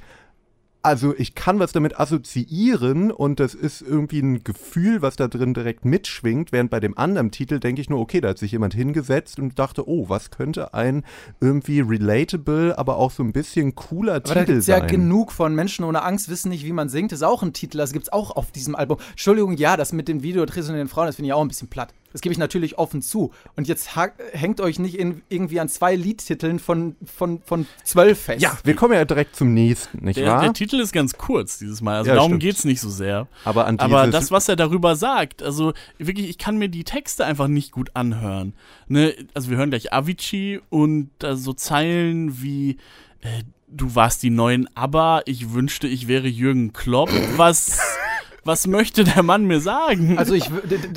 [0.88, 5.52] also ich kann was damit assoziieren und das ist irgendwie ein Gefühl, was da drin
[5.52, 8.72] direkt mitschwingt, während bei dem anderen Titel denke ich nur, okay, da hat sich jemand
[8.72, 11.04] hingesetzt und dachte, oh, was könnte ein
[11.40, 14.88] irgendwie relatable, aber auch so ein bisschen cooler Aber da Titel gibt es ja sein.
[14.88, 17.12] genug von Menschen ohne Angst wissen nicht, wie man singt.
[17.12, 18.96] Das ist auch ein Titel, das gibt es auch auf diesem Album.
[19.10, 21.68] Entschuldigung, ja, das mit den Videodrehs und den Frauen, das finde ich auch ein bisschen
[21.68, 21.92] platt.
[22.12, 23.32] Das gebe ich natürlich offen zu.
[23.56, 23.90] Und jetzt
[24.32, 28.40] hängt euch nicht in, irgendwie an zwei Liedtiteln von, von, von zwölf fest.
[28.42, 30.40] Ja, wir kommen ja direkt zum nächsten, nicht der, wahr?
[30.40, 32.42] der Titel ist ganz kurz dieses Mal, also Ja, darum stimmt.
[32.42, 33.28] geht's nicht so sehr.
[33.44, 37.24] aber an Aber das, was er darüber sagt, also wirklich, ich kann mir die Texte
[37.26, 38.54] einfach nicht gut anhören.
[38.88, 39.14] Ne?
[39.34, 42.78] Also wir hören gleich Avicii und da so Zeilen wie
[43.20, 47.10] äh, Du warst die neuen ABBA, ich wünschte, ich wäre Jürgen Klopp.
[47.36, 47.78] Was,
[48.48, 50.18] was möchte der Mann mir sagen?
[50.18, 50.50] Also ich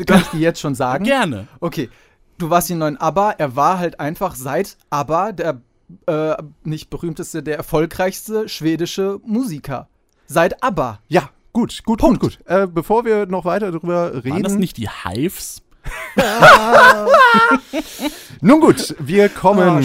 [0.08, 1.04] kann ich dir jetzt schon sagen.
[1.04, 1.48] gerne.
[1.60, 1.90] Okay,
[2.38, 5.62] du warst die neuen ABBA, er war halt einfach seit ABBA der
[6.08, 9.90] äh, nicht berühmteste, der erfolgreichste schwedische Musiker.
[10.26, 11.00] Seit ABBA.
[11.10, 12.22] Ja, gut, gut, Punkt.
[12.22, 12.48] gut, gut.
[12.48, 14.32] Äh, bevor wir noch weiter darüber reden.
[14.32, 15.62] Waren das nicht die Hives?
[18.42, 19.82] Nun gut, wir kommen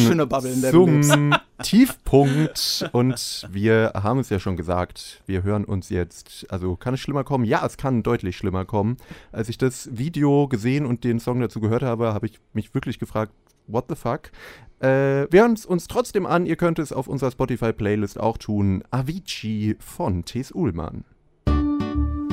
[0.73, 6.77] du zum Tiefpunkt und wir haben es ja schon gesagt, wir hören uns jetzt, also
[6.77, 7.45] kann es schlimmer kommen?
[7.45, 8.97] Ja, es kann deutlich schlimmer kommen.
[9.33, 12.99] Als ich das Video gesehen und den Song dazu gehört habe, habe ich mich wirklich
[12.99, 13.33] gefragt,
[13.67, 14.31] what the fuck?
[14.81, 18.85] Äh, wir hören es uns trotzdem an, ihr könnt es auf unserer Spotify-Playlist auch tun.
[18.91, 21.05] Avicii von Thes Uhlmann.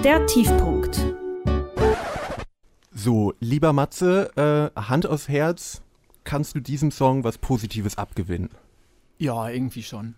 [0.03, 1.22] Der Tiefpunkt.
[2.95, 5.81] So, lieber Matze, äh, Hand aufs Herz,
[6.23, 8.49] kannst du diesem Song was Positives abgewinnen?
[9.17, 10.15] Ja, irgendwie schon.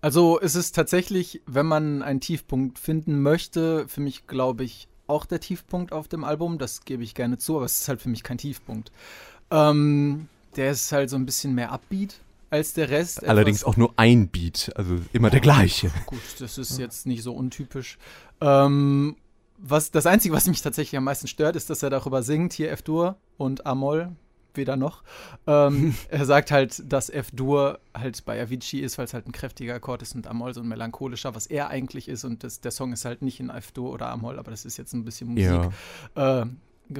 [0.00, 5.26] Also es ist tatsächlich, wenn man einen Tiefpunkt finden möchte, für mich glaube ich auch
[5.26, 6.58] der Tiefpunkt auf dem Album.
[6.58, 8.92] Das gebe ich gerne zu, aber es ist halt für mich kein Tiefpunkt.
[9.50, 13.24] Ähm, der ist halt so ein bisschen mehr Upbeat als der Rest.
[13.24, 15.90] Allerdings auch nur ein Beat, also immer der gleiche.
[16.06, 17.98] Gut, das ist jetzt nicht so untypisch.
[18.40, 19.16] Ähm,
[19.58, 22.70] was, das Einzige, was mich tatsächlich am meisten stört, ist, dass er darüber singt, hier
[22.72, 24.10] F-Dur und A-Moll,
[24.54, 25.02] weder noch.
[25.46, 29.74] Ähm, er sagt halt, dass F-Dur halt bei Avicii ist, weil es halt ein kräftiger
[29.74, 32.24] Akkord ist und A-Moll so ein melancholischer, was er eigentlich ist.
[32.24, 34.92] Und das, der Song ist halt nicht in F-Dur oder A-Moll, aber das ist jetzt
[34.92, 35.70] ein bisschen Musik.
[36.16, 36.42] Ja.
[36.42, 36.46] Äh,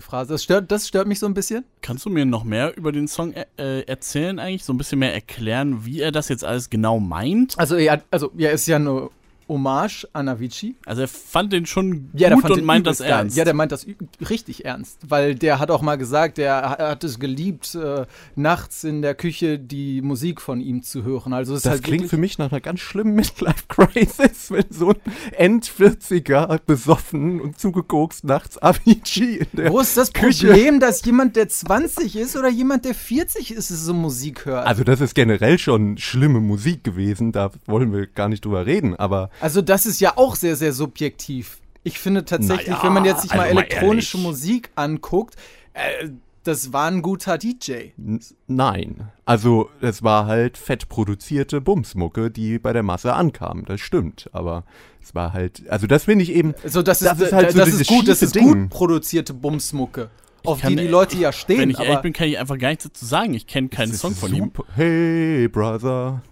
[0.01, 0.33] Phrase.
[0.33, 1.65] Das stört, das stört mich so ein bisschen.
[1.81, 4.65] Kannst du mir noch mehr über den Song äh, erzählen eigentlich?
[4.65, 7.57] So ein bisschen mehr erklären, wie er das jetzt alles genau meint?
[7.59, 9.11] Also, ja, also, ja, ist ja eine
[9.49, 10.75] Hommage an Avicii.
[10.87, 13.19] Also er fand den schon Ja, der gut fand und meint das übelst geil.
[13.21, 13.37] ernst.
[13.37, 13.87] Ja, der meint das
[14.29, 19.03] richtig ernst, weil der hat auch mal gesagt, er hat es geliebt, äh, nachts in
[19.03, 21.33] der Küche die Musik von ihm zu hören.
[21.33, 24.97] Also Das halt klingt für mich nach einer ganz schlimmen Midlife-Crisis, wenn so ein
[25.37, 30.49] End-40er besoffen und zugekokst nachts Avicii in der Wo ist das Küche.
[30.49, 34.67] Problem, dass jemand, der 20 ist oder jemand, der 40 ist, so Musik hört?
[34.67, 38.97] Also das ist generell schon schlimme Musik gewesen, da wollen wir gar nicht drüber reden,
[38.97, 41.59] aber Also das ist ja auch sehr, sehr subjektiv.
[41.83, 44.27] Ich finde tatsächlich, Naja, wenn man jetzt sich mal also mal elektronische ehrlich.
[44.29, 45.37] Musik anguckt,
[45.75, 46.09] äh,
[46.43, 47.91] das war ein guter DJ.
[47.99, 49.09] n- nein.
[49.25, 54.65] Also es war halt fett produzierte Bumsmucke, die bei der Masse ankam, das stimmt, aber
[55.03, 57.59] es war halt, also das finde ich eben, Also das ist, Das ist halt so
[57.59, 58.69] das ist gut, das ist gut Ding.
[58.69, 60.11] produzierte Bumsmucke,
[60.47, 61.59] auf kann, die die äh, Leute ja stehen.
[61.59, 63.35] Wenn ich ehrlich bin, kann ich einfach gar nichts dazu sagen.
[63.35, 64.53] Ich kenne keinen Song von ihm.
[64.75, 66.23] Hey, Brother.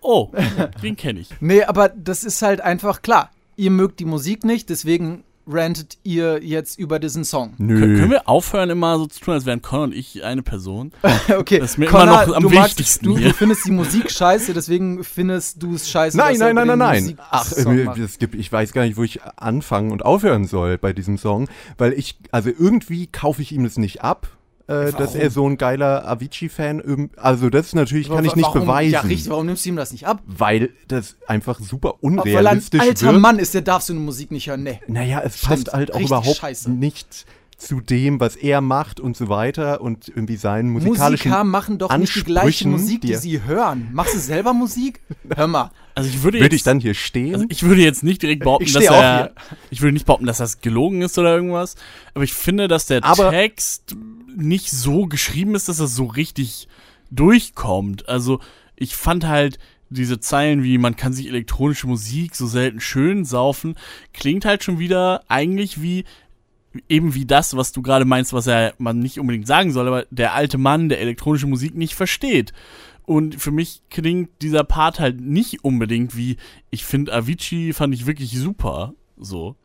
[0.00, 0.30] Oh,
[0.82, 1.28] den kenne ich.
[1.40, 3.30] nee, aber das ist halt einfach klar.
[3.56, 7.54] Ihr mögt die Musik nicht, deswegen rantet ihr jetzt über diesen Song.
[7.58, 7.78] Nö.
[7.78, 10.92] Kön können wir aufhören, immer so zu tun, als wären Connor und ich eine Person?
[11.36, 13.28] okay, Das ist mir Connor, immer noch am du magst- wichtigsten Du, hier.
[13.28, 16.16] du findest die Musik scheiße, deswegen findest du es scheiße.
[16.16, 17.18] Nein, dass nein, nein, nein, nein.
[17.30, 21.18] Ach, es gibt, ich weiß gar nicht, wo ich anfangen und aufhören soll bei diesem
[21.18, 24.28] Song, weil ich, also irgendwie kaufe ich ihm das nicht ab,
[24.68, 28.62] äh, dass er so ein geiler Avicii-Fan, also das ist natürlich, kann ich nicht Warum-
[28.62, 30.22] beweisen, Ja, richtig, warum nimmst du ihm das nicht ab?
[30.26, 33.20] weil das einfach super Auch weil er ein unrealistisch alter wird.
[33.20, 34.62] Mann ist, der darf so eine Musik nicht hören.
[34.62, 34.80] Nee.
[34.86, 36.70] Naja, es Stimmt, passt halt auch überhaupt scheiße.
[36.70, 37.26] nicht
[37.66, 41.96] zu dem, was er macht und so weiter und irgendwie seinen musikalischen Musiker machen doch
[41.96, 43.88] nicht die gleiche Ansprüchen, Musik, die die- sie hören.
[43.92, 45.00] Machst du selber Musik?
[45.34, 45.70] Hör mal.
[45.94, 47.34] Also ich würde Würde jetzt, ich dann hier stehen?
[47.34, 49.32] also ich würde jetzt nicht direkt behaupten, Ich dass er, hier.
[49.70, 51.76] ich würde nicht behaupten, dass das gelogen ist oder irgendwas,
[52.14, 53.94] aber ich finde, dass der Aber- Text
[54.34, 56.66] nicht so geschrieben ist, dass das so richtig
[57.10, 58.08] durchkommt.
[58.08, 58.40] Also
[58.76, 59.58] ich fand halt
[59.90, 63.76] diese Zeilen wie man kann sich elektronische Musik so selten schön saufen,
[64.14, 66.04] klingt halt schon wieder eigentlich wie
[66.88, 70.06] eben wie das, was du gerade meinst, was er man nicht unbedingt sagen soll, aber
[70.10, 72.52] der alte Mann, der elektronische Musik nicht versteht.
[73.04, 76.36] Und für mich klingt dieser Part halt nicht unbedingt wie,
[76.70, 78.94] ich finde Avicii fand ich wirklich super.
[79.16, 79.56] So.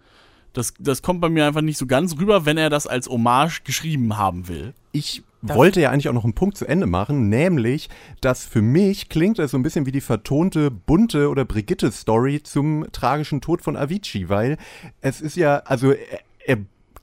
[0.54, 3.62] Das, das kommt bei mir einfach nicht so ganz rüber, wenn er das als Hommage
[3.64, 4.74] geschrieben haben will.
[4.92, 7.90] ich wollte ja eigentlich auch noch einen Punkt zu Ende machen, nämlich,
[8.22, 12.88] dass für mich klingt das so ein bisschen wie die vertonte bunte oder Brigitte-Story zum
[12.92, 14.58] tragischen Tod von Avicii, weil
[15.02, 16.58] es ist ja, also er, er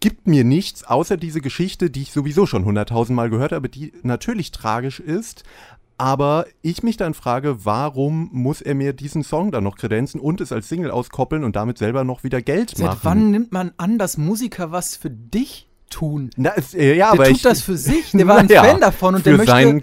[0.04, 4.52] gibt mir nichts außer diese Geschichte, die ich sowieso schon hunderttausendmal gehört habe, die natürlich
[4.52, 5.44] tragisch ist.
[5.96, 10.42] Aber ich mich dann frage, warum muss er mir diesen Song dann noch kredenzen und
[10.42, 13.00] es als Single auskoppeln und damit selber noch wieder Geld Seit machen?
[13.02, 16.28] wann nimmt man an, dass Musiker was für dich tun?
[16.36, 19.14] Na, äh, ja, Der tut ich, das für sich, der war ein Naja, Fan davon
[19.14, 19.82] und der möchte.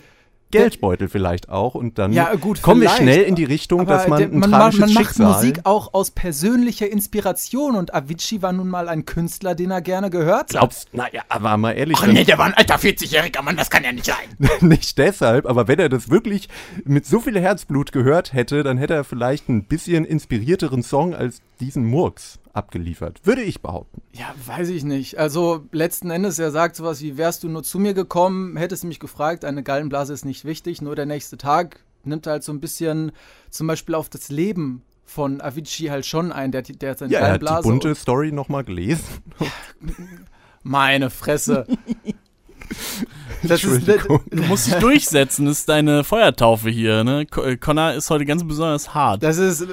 [0.51, 4.19] Geldbeutel vielleicht auch und dann Ja, gut, kommen wir schnell in die Richtung, dass man
[4.19, 8.51] der- ein man, tragisches man macht Schicksal Musik auch aus persönlicher Inspiration und Avicii war
[8.53, 10.49] nun mal ein Künstler, den er gerne gehört hat.
[10.49, 10.93] glaubst.
[10.93, 13.91] Naja, aber mal ehrlich, Oh nee, der war ein alter 40-jähriger Mann, das kann ja
[13.91, 14.15] nicht sein.
[14.61, 16.49] nicht deshalb, aber wenn er das wirklich
[16.85, 21.41] mit so viel Herzblut gehört hätte, dann hätte er vielleicht ein bisschen inspirierteren Song als
[21.61, 24.01] diesen Murks abgeliefert, würde ich behaupten.
[24.13, 25.17] Ja, weiß ich nicht.
[25.17, 28.87] Also letzten Endes, er sagt sowas wie, wärst du nur zu mir gekommen, hättest du
[28.87, 32.59] mich gefragt, eine Gallenblase ist nicht wichtig, nur der nächste Tag nimmt halt so ein
[32.59, 33.11] bisschen
[33.49, 37.19] zum Beispiel auf das Leben von Avicii halt schon ein, der, der hat seine Ja,
[37.19, 37.67] er hat die Gallenblase.
[37.69, 39.05] bunte Story nochmal gelesen.
[40.63, 41.65] Meine Fresse.
[43.43, 43.87] das ist.
[43.87, 47.25] Du musst dich durchsetzen, das ist deine Feuertaufe hier, ne?
[47.25, 49.23] Co- Connor ist heute ganz besonders hart.
[49.23, 49.65] das ist,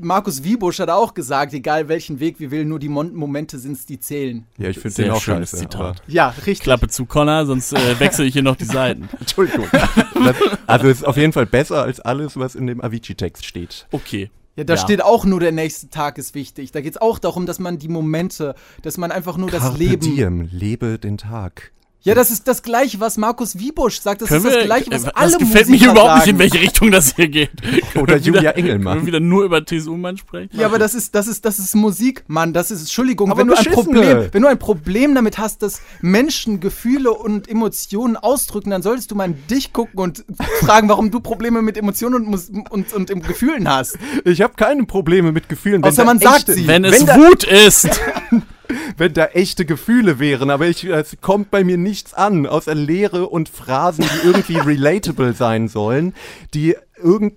[0.00, 3.86] Markus Wiebusch hat auch gesagt, egal welchen Weg wir wählen, nur die Mon Momente sind's,
[3.86, 4.46] die zählen.
[4.58, 5.62] Ja, ich finde den auch schönes scheiße.
[5.62, 6.02] Zitat.
[6.06, 6.60] Ja, richtig.
[6.60, 9.08] Klappe zu Connor, sonst äh, wechsle ich hier noch die Seiten.
[9.20, 9.66] Entschuldigung.
[9.72, 10.36] das,
[10.66, 13.86] also ist auf jeden Fall besser als alles, was in dem Avicii-Text steht.
[13.90, 14.30] Okay.
[14.56, 14.80] Ja, da Ja.
[14.80, 16.72] steht auch nur der nächste Tag ist wichtig.
[16.72, 20.00] Da geht's auch darum, dass man die Momente, dass man einfach nur das Carpe Leben.
[20.00, 21.72] diem, lebe den Tag.
[22.02, 24.22] Ja, das ist das Gleiche, was Markus Wiebusch sagt.
[24.22, 26.30] Das Können ist das Gleiche, was äh, alle das gefällt Musiker mir überhaupt nicht, sagen.
[26.30, 27.50] in welche Richtung das hier geht.
[27.94, 28.94] Oder Julia Engelmann.
[28.94, 29.86] Können wir wieder nur über T.S.
[29.86, 30.48] Ullmann sprechen?
[30.58, 32.54] Ja, aber das ist, das ist, das ist Musik, Mann.
[32.54, 33.64] Das ist, Entschuldigung, Aber wenn du, ein.
[33.66, 39.10] Problem, wenn du ein Problem damit hast, dass Menschen Gefühle und Emotionen ausdrücken, dann solltest
[39.10, 40.24] du mal in dich gucken und
[40.60, 43.98] fragen, warum du Probleme mit Emotionen und, und, und im Gefühlen hast.
[44.24, 45.84] Ich habe keine Probleme mit Gefühlen.
[45.84, 46.66] Außer man sagt echte, sie.
[46.66, 48.00] Wenn es wenn Wut ist.
[48.96, 53.28] wenn da echte Gefühle wären, aber ich, es kommt bei mir nichts an, außer Leere
[53.28, 56.14] und Phrasen, die irgendwie relatable sein sollen,
[56.54, 57.34] die irgend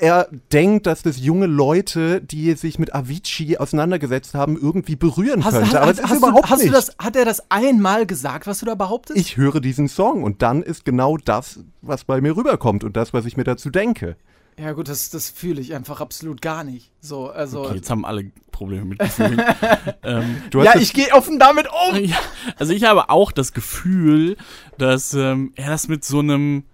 [0.00, 5.54] er denkt, dass das junge Leute, die sich mit Avicii auseinandergesetzt haben, irgendwie berühren Hast,
[5.54, 5.68] könnte.
[5.68, 6.74] hast, Aber hast, das ist hast, überhaupt du, hast nicht.
[6.74, 9.18] das, hat er das einmal gesagt, was du da behauptest?
[9.18, 13.12] ich höre diesen Song und dann ist genau das, was bei mir rüberkommt und das,
[13.14, 14.16] was ich mir dazu denke.
[14.58, 16.90] Ja gut, das, das fühle ich einfach absolut gar nicht.
[17.00, 17.64] So, also.
[17.64, 19.42] Okay, jetzt haben alle Probleme mit Gefühlen.
[20.02, 21.96] ähm, ja, ich gehe offen damit um.
[22.04, 22.16] ja,
[22.56, 24.36] also ich habe auch das Gefühl,
[24.78, 26.64] dass ähm, er das mit so einem,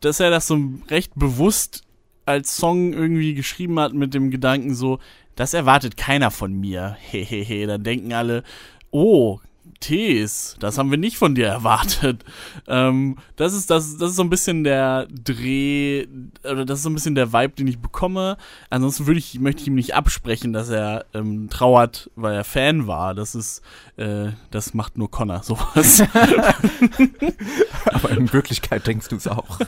[0.00, 1.82] dass er das so recht bewusst
[2.26, 5.00] als Song irgendwie geschrieben hat mit dem Gedanken so,
[5.34, 6.96] das erwartet keiner von mir.
[7.10, 8.44] Hehehe, dann denken alle,
[8.92, 9.40] oh,
[9.80, 12.24] Tees, das haben wir nicht von dir erwartet.
[12.68, 16.06] Ähm, das ist das, das ist so ein bisschen der Dreh,
[16.44, 18.36] oder das ist so ein bisschen der Vibe, den ich bekomme.
[18.68, 22.86] Ansonsten würde ich, möchte ich ihm nicht absprechen, dass er ähm, trauert, weil er Fan
[22.86, 23.14] war.
[23.14, 23.62] Das ist,
[23.96, 26.02] äh, das macht nur Connor sowas.
[27.86, 29.60] Aber in Wirklichkeit denkst du es auch.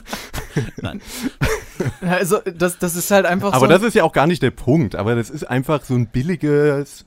[0.79, 1.01] Nein.
[2.01, 3.71] Also, das, das ist halt einfach Aber so.
[3.71, 4.95] das ist ja auch gar nicht der Punkt.
[4.95, 7.05] Aber das ist einfach so ein billiges,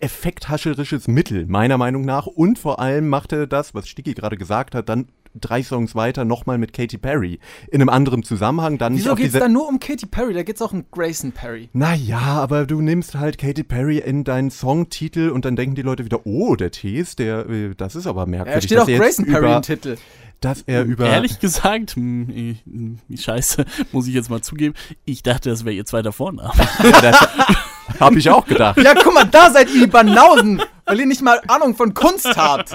[0.00, 2.26] effekthascherisches Mittel, meiner Meinung nach.
[2.26, 6.24] Und vor allem macht er das, was Sticky gerade gesagt hat, dann drei Songs weiter
[6.24, 7.38] nochmal mit Katy Perry.
[7.70, 8.78] In einem anderen Zusammenhang.
[8.78, 10.34] Dann nicht Wieso geht's da nur um Katy Perry?
[10.34, 11.68] Da geht's auch um Grayson Perry.
[11.72, 16.04] Naja, aber du nimmst halt Katy Perry in deinen Songtitel und dann denken die Leute
[16.04, 18.64] wieder, oh, der Tees, der, äh, das ist aber Ja, merkwürdig.
[18.64, 19.96] steht dass auch er Grayson Perry im Titel.
[20.40, 21.06] Dass er über.
[21.08, 25.74] Ehrlich gesagt, hm, ich- hm, scheiße, muss ich jetzt mal zugeben, ich dachte, das wäre
[25.74, 26.52] ihr zweiter Vorname.
[28.00, 28.78] hab ich auch gedacht.
[28.82, 32.36] Ja, guck mal, da seid ihr die Banausen, weil ihr nicht mal Ahnung von Kunst
[32.36, 32.74] habt.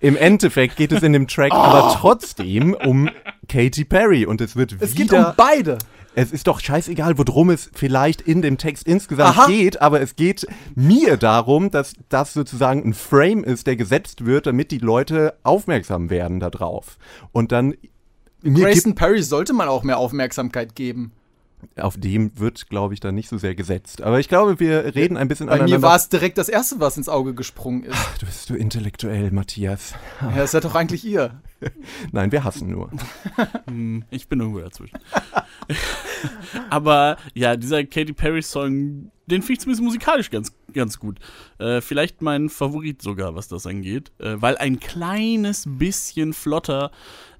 [0.00, 3.08] Im Endeffekt geht es in dem Track aber trotzdem um
[3.48, 4.76] Katy Perry und es wird Oh.
[4.80, 5.28] Es geht wieder.
[5.28, 5.78] um beide.
[6.14, 9.46] es ist doch scheißegal, worum es vielleicht in dem Text insgesamt Aha.
[9.46, 14.46] geht, aber es geht mir darum, dass das sozusagen ein Frame ist, der gesetzt wird,
[14.46, 16.98] damit die Leute aufmerksam werden darauf.
[17.32, 17.74] Und dann.
[18.42, 21.12] Grayson Perry sollte man auch mehr Aufmerksamkeit geben.
[21.76, 24.02] Auf dem wird, glaube ich, dann nicht so sehr gesetzt.
[24.02, 25.88] Aber ich glaube, wir reden ein bisschen Bei mir aneinander.
[25.88, 27.96] war es direkt das Erste, was ins Auge gesprungen ist.
[28.20, 29.94] Du bist so intellektuell, Matthias.
[30.20, 31.40] Ja, das seid doch eigentlich ihr.
[32.12, 32.90] Nein, wir hassen nur.
[33.66, 34.98] Hm, ich bin irgendwo dazwischen.
[36.70, 41.18] Aber ja, dieser Katy Perry-Song, den finde ich zumindest musikalisch ganz, ganz gut.
[41.58, 44.12] Äh, vielleicht mein Favorit sogar, was das angeht.
[44.18, 46.90] Äh, weil ein kleines bisschen flotter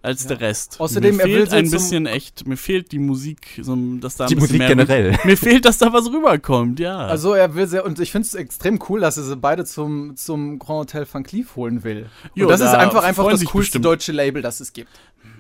[0.03, 0.81] als der Rest.
[0.81, 4.25] Außerdem, mir er will fehlt ein bisschen echt, mir fehlt die Musik, so, dass da
[4.25, 5.19] ein Die bisschen Musik mehr generell.
[5.25, 6.99] Mir fehlt, dass da was rüberkommt, ja.
[6.99, 10.17] Also er will sehr, und ich finde es extrem cool, dass er sie beide zum,
[10.17, 12.07] zum Grand Hotel Van Cleef holen will.
[12.35, 13.85] Jo, und das ist da einfach, einfach freuen das coolste bestimmt.
[13.85, 14.91] deutsche Label, das es gibt.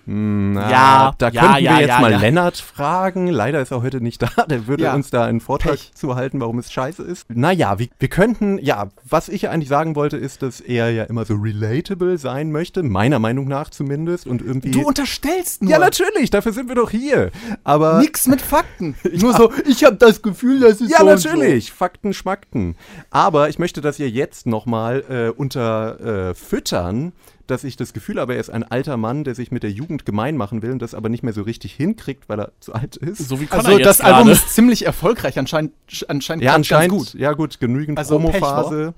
[0.04, 2.14] Na, Ja, da ja, könnten ja, wir jetzt ja, mal.
[2.14, 3.28] Lennart fragen.
[3.28, 4.28] Leider ist er heute nicht da.
[4.48, 5.92] Der würde uns da einen Vortrag Pech.
[5.94, 7.26] zu halten, warum es scheiße ist.
[7.30, 11.24] Naja, wir, wir könnten, ja, was ich eigentlich sagen wollte, ist, dass er ja immer
[11.24, 14.26] so relatable sein möchte, meiner Meinung nach zumindest.
[14.26, 14.72] Und irgendwie.
[14.72, 15.70] Du unterstellst nur.
[15.70, 17.30] ja, natürlich, dafür sind wir doch hier.
[17.62, 18.00] Aber.
[18.00, 18.96] Nix mit Fakten.
[19.20, 21.28] Nur so, ich habe das Gefühl, das ist Ja, so und so.
[21.28, 21.70] natürlich.
[21.72, 22.76] Fakten schmackten.
[23.10, 27.12] Aber ich möchte das hier jetzt nochmal äh, unter äh, füttern,
[27.46, 30.04] dass ich das Gefühl habe, er ist ein alter Mann, der sich mit der Jugend
[30.06, 32.96] gemein machen will und das aber nicht mehr so richtig hinkriegt, weil er zu alt
[32.96, 33.28] ist.
[33.28, 34.32] so wie Connor Also jetzt das Album gerade.
[34.32, 35.72] ist ziemlich erfolgreich, anscheinend,
[36.08, 37.12] anscheinend ja, ganz, ganz anscheinend.
[37.12, 37.14] gut.
[37.20, 38.94] Ja, gut, genügend Also Promophase.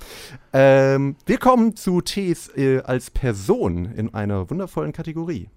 [0.52, 5.48] Ähm, wir kommen zu Tees äh, als Person in einer wundervollen Kategorie.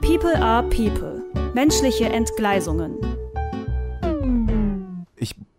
[0.00, 1.22] People are People.
[1.54, 2.96] Menschliche Entgleisungen.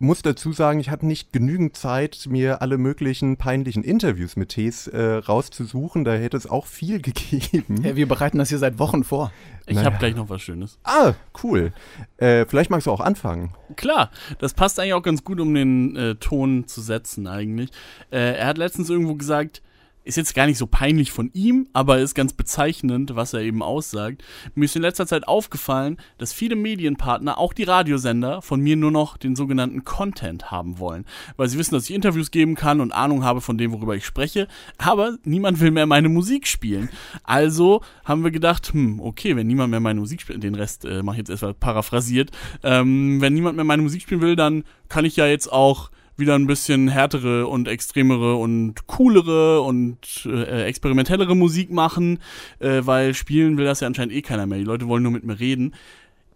[0.03, 4.49] Ich muss dazu sagen, ich hatte nicht genügend Zeit, mir alle möglichen peinlichen Interviews mit
[4.49, 6.03] Tees äh, rauszusuchen.
[6.03, 7.81] Da hätte es auch viel gegeben.
[7.85, 9.31] Ja, wir bereiten das hier seit Wochen vor.
[9.65, 9.85] Ich Naja.
[9.85, 10.77] habe gleich noch was Schönes.
[10.83, 11.71] Ah, cool.
[12.17, 13.53] Äh, vielleicht magst du auch anfangen.
[13.77, 17.69] Klar, das passt eigentlich auch ganz gut, um den äh, Ton zu setzen eigentlich.
[18.11, 19.61] Äh, er hat letztens irgendwo gesagt,
[20.03, 23.61] ist jetzt gar nicht so peinlich von ihm, aber ist ganz bezeichnend, was er eben
[23.61, 24.23] aussagt.
[24.55, 28.91] Mir ist in letzter Zeit aufgefallen, dass viele Medienpartner, auch die Radiosender, von mir nur
[28.91, 31.05] noch den sogenannten Content haben wollen.
[31.37, 34.05] Weil sie wissen, dass ich Interviews geben kann und Ahnung habe von dem, worüber ich
[34.05, 36.89] spreche, aber niemand will mehr meine Musik spielen.
[37.23, 41.01] Also haben wir gedacht, hm, okay, wenn niemand mehr meine Musik spielt, den Rest äh,
[41.03, 42.31] mache ich jetzt erstmal paraphrasiert,
[42.63, 46.35] ähm, wenn niemand mehr meine Musik spielen will, dann kann ich ja jetzt auch wieder
[46.35, 52.19] ein bisschen härtere und extremere und coolere und äh, experimentellere Musik machen,
[52.59, 54.57] äh, weil spielen will das ja anscheinend eh keiner mehr.
[54.57, 55.73] Die Leute wollen nur mit mir reden.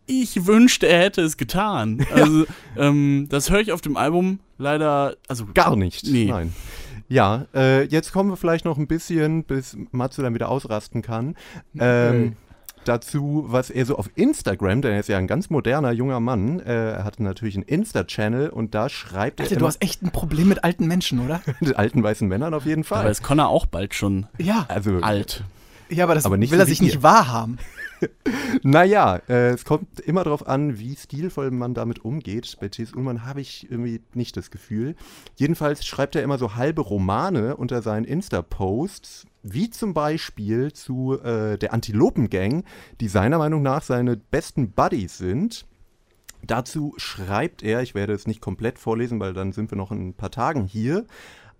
[0.05, 2.05] Ich wünschte, er hätte es getan.
[2.13, 2.45] Also,
[2.77, 6.05] ähm, das höre ich auf dem Album leider, also Gar nicht.
[6.05, 6.25] Nee.
[6.25, 6.53] Nein.
[7.09, 11.35] Ja, äh, jetzt kommen wir vielleicht noch ein bisschen, bis Matsu dann wieder ausrasten kann.
[11.79, 12.35] Ähm,
[12.87, 16.59] Dazu, was er so auf Instagram, denn er ist ja ein ganz moderner junger Mann,
[16.59, 20.03] äh, er hat natürlich einen Insta-Channel und da schreibt Alter, er du immer hast echt
[20.03, 21.41] ein Problem mit alten Menschen, oder?
[21.59, 23.11] mit alten weißen Männern auf jeden aber Fall.
[23.11, 24.65] ist Connor auch bald schon Ja.
[24.69, 25.43] Also alt.
[25.89, 27.57] Ja, aber das Aber nicht will so er sich nicht wahrhaben.
[28.63, 32.57] naja, äh, es kommt immer darauf an, wie stilvoll man damit umgeht.
[32.59, 32.93] Bei T.S.
[32.93, 34.95] Ullmann habe ich irgendwie nicht das Gefühl.
[35.35, 41.57] Jedenfalls schreibt er immer so halbe Romane unter seinen Insta-Posts, wie zum Beispiel zu äh,
[41.57, 42.63] der Antilopen-Gang,
[42.99, 45.65] die seiner Meinung nach seine besten Buddies sind.
[46.45, 50.09] Dazu schreibt er, ich werde es nicht komplett vorlesen, weil dann sind wir noch in
[50.09, 51.05] ein paar Tagen hier,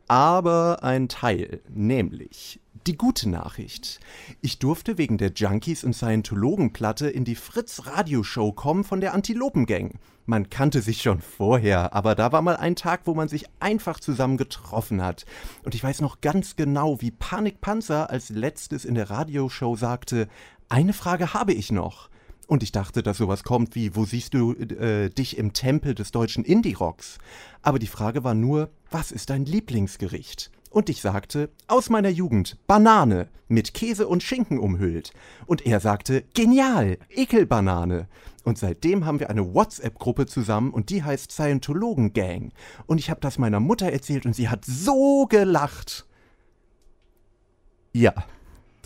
[0.08, 4.00] aber ein Teil, nämlich die gute Nachricht.
[4.42, 10.00] Ich durfte wegen der Junkies und Scientologenplatte in die Fritz Radioshow kommen von der Antilopengang.
[10.30, 13.98] Man kannte sich schon vorher, aber da war mal ein Tag, wo man sich einfach
[14.02, 15.26] zusammen getroffen hat.
[15.64, 20.28] Und ich weiß noch ganz genau, wie Panik Panzer als letztes in der Radioshow sagte,
[20.68, 22.10] eine Frage habe ich noch.
[22.46, 26.12] Und ich dachte, dass sowas kommt wie, wo siehst du äh, dich im Tempel des
[26.12, 27.20] deutschen Indie-Rocks?
[27.62, 30.52] Aber die Frage war nur, was ist dein Lieblingsgericht?
[30.70, 35.12] Und ich sagte, aus meiner Jugend, Banane, mit Käse und Schinken umhüllt.
[35.46, 38.08] Und er sagte, genial, Ekelbanane.
[38.44, 42.54] Und seitdem haben wir eine WhatsApp-Gruppe zusammen und die heißt Scientologen Gang.
[42.86, 46.06] Und ich habe das meiner Mutter erzählt und sie hat so gelacht.
[47.94, 48.14] Ja,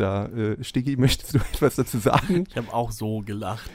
[0.02, 2.46] da, äh, Stiggy, möchtest du etwas dazu sagen?
[2.50, 3.70] Ich habe auch so gelacht.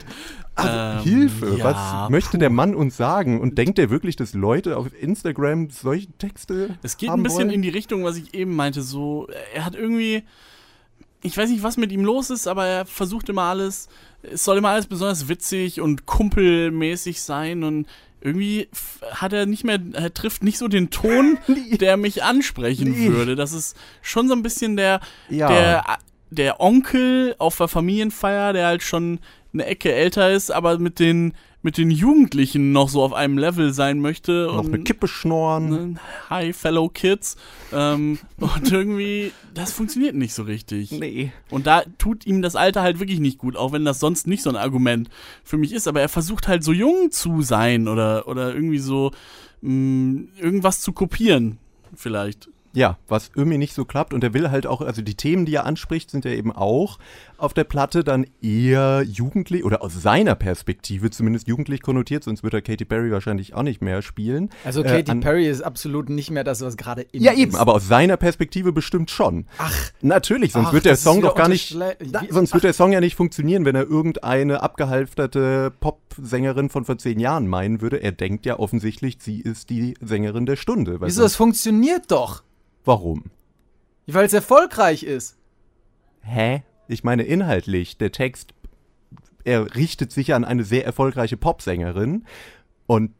[0.55, 3.39] Also, ähm, Hilfe, ja, was möchte der Mann uns sagen?
[3.41, 7.49] Und denkt er wirklich, dass Leute auf Instagram solche Texte Es geht ein bisschen wollen?
[7.51, 8.81] in die Richtung, was ich eben meinte.
[8.81, 10.23] So, er hat irgendwie,
[11.21, 13.87] ich weiß nicht, was mit ihm los ist, aber er versucht immer alles.
[14.23, 17.87] Es soll immer alles besonders witzig und kumpelmäßig sein und
[18.19, 18.67] irgendwie
[19.11, 21.37] hat er nicht mehr, er trifft nicht so den Ton,
[21.79, 23.09] der mich ansprechen Nee.
[23.11, 23.35] würde.
[23.35, 25.47] Das ist schon so ein bisschen der, Ja.
[25.47, 25.83] der,
[26.29, 29.19] der Onkel auf der Familienfeier, der halt schon
[29.53, 33.73] eine Ecke älter ist, aber mit den, mit den Jugendlichen noch so auf einem Level
[33.73, 34.47] sein möchte.
[34.47, 35.69] noch und eine Kippe schnorren.
[35.69, 35.95] Ne?
[36.29, 37.37] Hi, fellow kids.
[37.73, 40.91] Ähm, und irgendwie, das funktioniert nicht so richtig.
[40.91, 41.31] Nee.
[41.49, 44.43] Und da tut ihm das Alter halt wirklich nicht gut, auch wenn das sonst nicht
[44.43, 45.09] so ein Argument
[45.43, 45.87] für mich ist.
[45.87, 49.11] Aber er versucht halt so jung zu sein oder, oder irgendwie so
[49.61, 51.57] mh, irgendwas zu kopieren,
[51.95, 52.49] vielleicht.
[52.77, 54.13] Ja, was irgendwie nicht so klappt.
[54.13, 56.99] Und er will halt auch, also die Themen, die er anspricht, sind ja eben auch
[57.39, 62.53] auf der Platte dann eher jugendlich oder aus seiner Perspektive zumindest jugendlich konnotiert, sonst wird
[62.53, 64.51] er Katy Perry wahrscheinlich auch nicht mehr spielen.
[64.63, 67.39] Also Äh, Katy Perry ist absolut nicht mehr das, was gerade in Ja, ist.
[67.39, 69.47] eben, aber aus seiner Perspektive bestimmt schon.
[69.57, 69.91] Ach.
[70.03, 71.75] Natürlich, sonst Ach, wird der Song doch gar nicht.
[71.75, 76.99] Da, sonst wird der Song ja nicht funktionieren, wenn er irgendeine abgehalfterte Popsängerin von vor
[76.99, 78.03] zehn Jahren meinen würde.
[78.03, 80.97] Er denkt ja offensichtlich, sie ist die Sängerin der Stunde.
[81.01, 82.43] Wieso, das funktioniert doch.
[82.87, 83.25] Warum?
[84.07, 85.37] Weil es erfolgreich ist.
[86.21, 86.63] Hä?
[86.87, 88.53] Ich meine inhaltlich, der Text,
[89.43, 92.25] er richtet sich an eine sehr erfolgreiche Popsängerin
[92.85, 93.11] und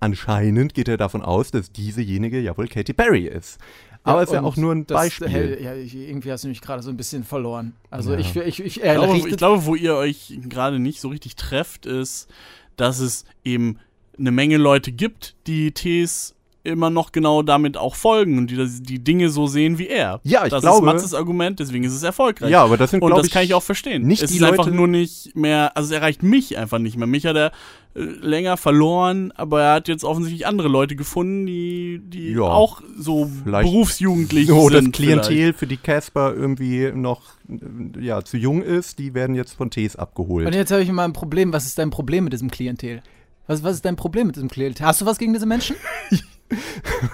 [0.00, 3.58] anscheinend geht er davon aus, dass diesejenige ja wohl Katy Perry ist.
[4.04, 5.28] Aber es ist ja auch nur ein das- Beispiel.
[5.28, 7.74] hey, ja, ich, irgendwie hast du mich gerade so ein bisschen verloren.
[7.88, 8.18] Also Ja.
[8.18, 11.36] ich, ich, ich, Ich er glaube, ich glaube, wo ihr euch gerade nicht so richtig
[11.36, 12.28] trefft, ist,
[12.76, 13.78] dass es eben
[14.18, 18.82] eine Menge Leute gibt, die Tees immer noch genau damit auch folgen und die das-
[18.82, 20.20] die Dinge so sehen wie er.
[20.22, 22.50] Ja, ich das glaube- ist Matzes Argument, deswegen ist es erfolgreich.
[22.50, 24.02] ja, aber das sind, Und glaube das ich, kann ich auch verstehen.
[24.06, 26.96] nicht es die ist einfach Leute- nur nicht mehr, also es erreicht mich einfach nicht
[26.96, 27.06] mehr.
[27.06, 27.52] Mich hat er
[27.94, 32.80] äh, länger verloren, aber er hat jetzt offensichtlich andere Leute gefunden, die, die Ja, auch
[32.96, 34.94] so vielleicht berufsjugendlich so das sind.
[34.94, 37.20] Klientel, für die Casper irgendwie noch
[37.50, 40.46] äh, ja, zu jung ist, die werden jetzt von Tees abgeholt.
[40.46, 41.52] Und jetzt habe ich mal ein Problem.
[41.52, 43.02] Was ist dein Problem mit diesem Klientel?
[43.46, 44.86] Was, was ist dein Problem mit diesem Klientel?
[44.86, 45.76] Hast du was gegen diese Menschen?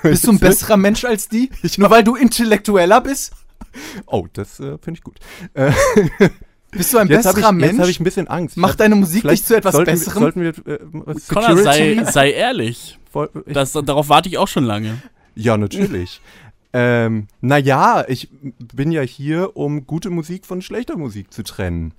[0.02, 1.50] Bist du ein besserer Mensch als die?
[1.76, 3.32] Nur weil du intellektueller bist?
[4.06, 5.18] oh, das äh, finde ich gut.
[5.54, 5.72] Äh,
[6.70, 7.88] Bist du ein jetzt habe ich, besserer jetzt hab Mensch?
[7.90, 8.56] ich ein bisschen Angst.
[8.58, 10.34] Mach deine Musik nicht zu etwas sollten Besserem?
[10.36, 12.98] Wir, sollten wir äh, Connor, sei, sei ehrlich.
[13.46, 15.00] Ich- Das, darauf warte ich auch schon lange.
[15.34, 16.20] Ja, natürlich.
[16.74, 18.28] ähm, naja, ich
[18.74, 21.94] bin ja hier, um gute Musik von schlechter Musik zu trennen.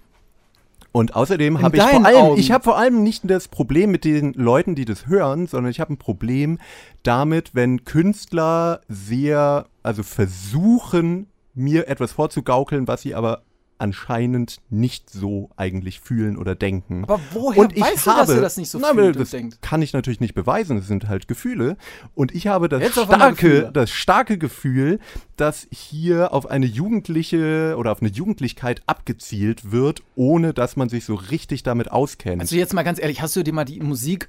[0.91, 2.39] Und außerdem habe ich vor allem, Augen.
[2.39, 5.80] ich habe vor allem nicht das Problem mit den Leuten, die das hören, sondern ich
[5.80, 6.58] habe ein Problem
[7.04, 13.43] damit, wenn Künstler sehr, also versuchen, mir etwas vorzugaukeln, was sie aber
[13.80, 17.04] anscheinend nicht so eigentlich fühlen oder denken.
[17.04, 19.34] Aber woher und ich weißt du, habe, dass er das nicht so na, fühlt das
[19.34, 19.62] und denkt?
[19.62, 21.78] kann ich natürlich nicht beweisen, es sind halt Gefühle.
[22.15, 25.00] Und ich habe das Jetzt starke, das starke Gefühl,
[25.38, 31.06] dass hier auf eine jugendliche oder auf eine Jugendlichkeit abgezielt wird, ohne dass man sich
[31.06, 32.42] so richtig damit auskennt.
[32.42, 34.28] Also jetzt mal ganz ehrlich, hast du dir mal die Musik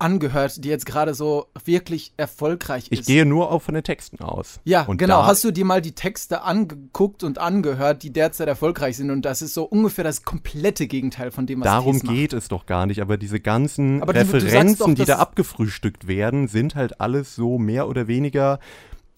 [0.00, 3.06] angehört, die jetzt gerade so wirklich erfolgreich ich ist?
[3.06, 4.60] gehe nur auch von den Texten aus.
[4.64, 5.24] Ja, Und genau.
[5.24, 9.10] Hast du dir mal die Texte angeguckt und angehört, die derzeit erfolgreich sind?
[9.10, 12.14] Und das ist so ungefähr das komplette Gegenteil von dem, was Darum Thies macht.
[12.16, 16.48] geht es doch gar nicht, aber diese ganzen Aber Referenzen, doch, die da abgefrühstückt werden,
[16.48, 18.58] sind halt alles so mehr oder weniger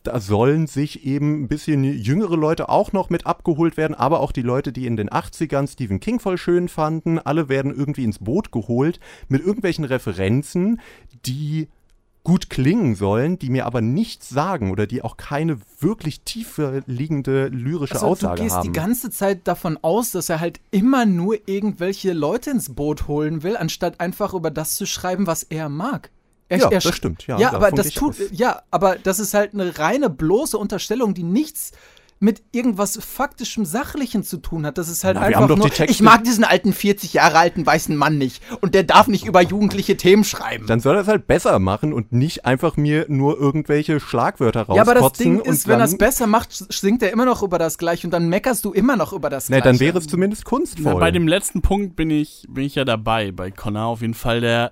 [0.02, 4.32] da sollen sich eben ein bisschen jüngere Leute auch noch mit abgeholt werden, aber auch
[4.32, 7.18] die Leute, die in den 80ern Stephen King voll schön fanden.
[7.18, 10.80] Alle werden irgendwie ins Boot geholt mit irgendwelchen Referenzen,
[11.24, 11.68] die
[12.24, 17.48] gut klingen sollen, die mir aber nichts sagen oder die auch keine wirklich tiefer liegende
[17.48, 18.36] lyrische also, Aussage haben.
[18.36, 18.72] Du gehst haben.
[18.72, 23.42] die ganze Zeit davon aus, dass er halt immer nur irgendwelche Leute ins Boot holen
[23.42, 26.10] will, anstatt einfach über das zu schreiben, was er mag.
[26.52, 27.26] Er, ja, er das stimmt.
[27.26, 28.16] Ja, ja aber das tut, aus.
[28.30, 31.72] ja, aber das ist halt eine reine bloße Unterstellung, die nichts
[32.22, 34.78] mit irgendwas faktischem Sachlichen zu tun hat.
[34.78, 37.38] Das ist halt Na, wir einfach haben doch nur, ich mag diesen alten 40 Jahre
[37.38, 40.66] alten weißen Mann nicht und der darf nicht über jugendliche Themen schreiben.
[40.66, 44.76] Dann soll er es halt besser machen und nicht einfach mir nur irgendwelche Schlagwörter rauskotzen.
[44.76, 47.42] ja, aber das Ding und ist, wenn er es besser macht, singt er immer noch
[47.42, 49.72] über das Gleiche und dann meckerst du immer noch über das Na, Gleiche.
[49.72, 51.00] dann wäre es zumindest Na, kunstvoll.
[51.00, 54.40] bei dem letzten Punkt bin ich, bin ich ja dabei, bei Connor auf jeden Fall.
[54.40, 54.70] Der,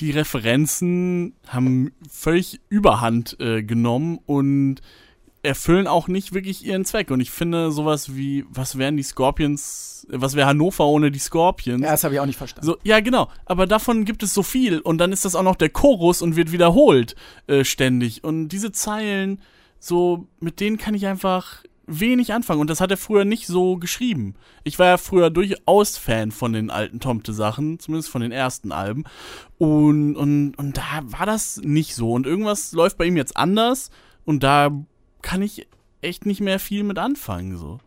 [0.00, 4.80] die Referenzen haben völlig Überhand äh, genommen und
[5.42, 7.10] erfüllen auch nicht wirklich ihren Zweck.
[7.10, 11.18] Und ich finde sowas wie, was wären die Scorpions, äh, was wäre Hannover ohne die
[11.18, 11.82] Scorpions?
[11.82, 12.66] Ja, das habe ich auch nicht verstanden.
[12.66, 13.28] So, ja, genau.
[13.46, 14.80] Aber davon gibt es so viel.
[14.80, 17.14] Und dann ist das auch noch der Chorus und wird wiederholt
[17.46, 18.24] äh, ständig.
[18.24, 19.40] Und diese Zeilen,
[19.78, 22.60] so, mit denen kann ich einfach wenig anfangen.
[22.60, 24.34] Und das hat er früher nicht so geschrieben.
[24.64, 29.04] Ich war ja früher durchaus Fan von den alten Tomte-Sachen, zumindest von den ersten Alben.
[29.58, 32.12] Und, und, und da war das nicht so.
[32.12, 33.90] Und irgendwas läuft bei ihm jetzt anders.
[34.24, 34.70] Und da
[35.22, 35.66] kann ich
[36.00, 37.56] echt nicht mehr viel mit anfangen.
[37.56, 37.78] So.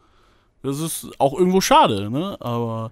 [0.61, 2.37] Das ist auch irgendwo schade, ne?
[2.39, 2.91] Aber,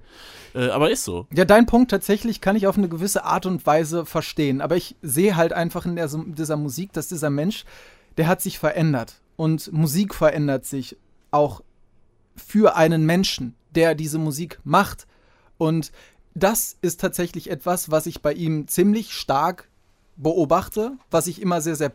[0.53, 1.27] äh, aber ist so.
[1.33, 4.61] Ja, dein Punkt tatsächlich kann ich auf eine gewisse Art und Weise verstehen.
[4.61, 7.65] Aber ich sehe halt einfach in der, dieser Musik, dass dieser Mensch,
[8.17, 9.21] der hat sich verändert.
[9.41, 10.97] Und Musik verändert sich
[11.31, 11.63] auch
[12.35, 15.07] für einen Menschen, der diese Musik macht.
[15.57, 15.91] Und
[16.35, 19.67] das ist tatsächlich etwas, was ich bei ihm ziemlich stark
[20.15, 21.91] beobachte, was ich immer sehr, sehr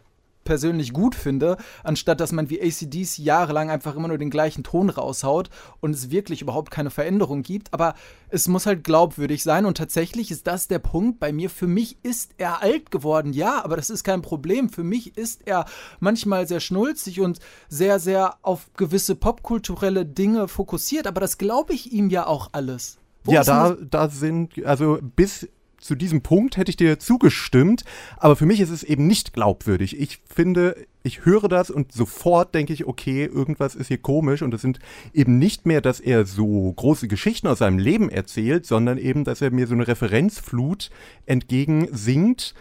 [0.47, 4.89] persönlich gut finde, anstatt dass man wie ACDC jahrelang einfach immer nur den gleichen Ton
[4.89, 7.75] raushaut und es wirklich überhaupt keine Veränderung gibt.
[7.75, 7.95] Aber
[8.31, 11.51] es muss halt glaubwürdig sein und tatsächlich ist das der Punkt bei mir.
[11.51, 14.71] Für mich ist er alt geworden, ja, aber das ist kein Problem.
[14.71, 15.67] Für mich ist er
[16.01, 21.93] manchmal sehr schnulzig und sehr, sehr auf gewisse popkulturelle Dinge fokussiert, aber das glaube ich
[21.93, 22.99] ihm ja auch alles.
[23.27, 25.49] Wo ja, da, da sind, also bis
[25.87, 27.85] zu diesem Punkt hätte ich dir zugestimmt,
[28.17, 29.99] aber für mich ist es eben nicht glaubwürdig.
[29.99, 34.53] Ich finde, ich höre das und sofort denke ich, okay, irgendwas ist hier komisch und
[34.53, 34.81] es sind
[35.15, 39.41] eben nicht mehr, dass er so große Geschichten aus seinem Leben erzählt, sondern eben, dass
[39.41, 40.91] er mir so eine Referenzflut
[41.27, 42.55] entgegen singt,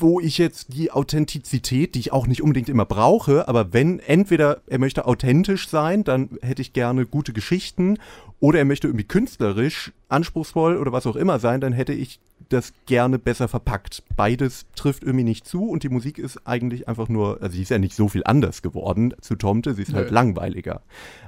[0.00, 4.62] wo ich jetzt die Authentizität, die ich auch nicht unbedingt immer brauche, aber wenn entweder
[4.66, 7.98] er möchte authentisch sein, dann hätte ich gerne gute Geschichten,
[8.40, 12.20] oder er möchte irgendwie künstlerisch, anspruchsvoll oder was auch immer sein, dann hätte ich
[12.50, 14.04] das gerne besser verpackt.
[14.16, 17.70] Beides trifft irgendwie nicht zu und die Musik ist eigentlich einfach nur, also sie ist
[17.70, 20.14] ja nicht so viel anders geworden zu Tomte, sie ist halt Nö.
[20.14, 20.82] langweiliger,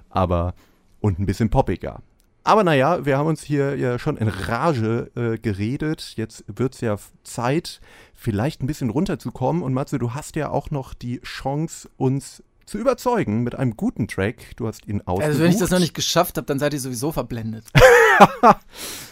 [0.09, 0.55] aber
[1.01, 2.03] und ein bisschen poppiger.
[2.51, 6.15] Aber naja, wir haben uns hier ja schon in Rage äh, geredet.
[6.17, 7.81] Jetzt wird es ja Zeit,
[8.13, 9.63] vielleicht ein bisschen runterzukommen.
[9.63, 14.09] Und Matze, du hast ja auch noch die Chance, uns zu überzeugen mit einem guten
[14.09, 14.57] Track.
[14.57, 15.29] Du hast ihn ausgesucht.
[15.29, 17.65] Also wenn ich das noch nicht geschafft habe, dann seid ihr sowieso verblendet.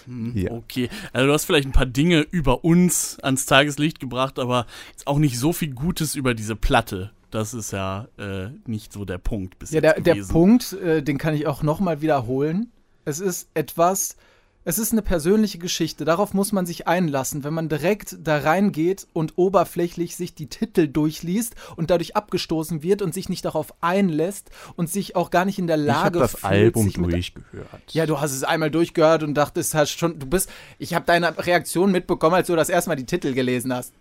[0.04, 0.50] Hm, Ja.
[0.52, 5.06] Okay, also du hast vielleicht ein paar Dinge über uns ans Tageslicht gebracht, aber jetzt
[5.06, 7.12] auch nicht so viel Gutes über diese Platte.
[7.30, 10.24] Das ist ja äh, nicht so der Punkt bis Ja, jetzt der, der.
[10.24, 12.70] Punkt, äh, den kann ich auch nochmal wiederholen.
[13.08, 14.16] Es ist etwas,
[14.64, 16.04] es ist eine persönliche Geschichte.
[16.04, 17.42] Darauf muss man sich einlassen.
[17.42, 23.00] Wenn man direkt da reingeht und oberflächlich sich die Titel durchliest und dadurch abgestoßen wird
[23.00, 26.18] und sich nicht darauf einlässt und sich auch gar nicht in der ich habe Lage
[26.18, 27.82] das fühlt, Album sich mit durchgehört.
[27.88, 31.38] ja, du hast es einmal durchgehört und dachtest, hast schon, du bist, ich habe deine
[31.38, 33.94] Reaktion mitbekommen, als du das erstmal die Titel gelesen hast.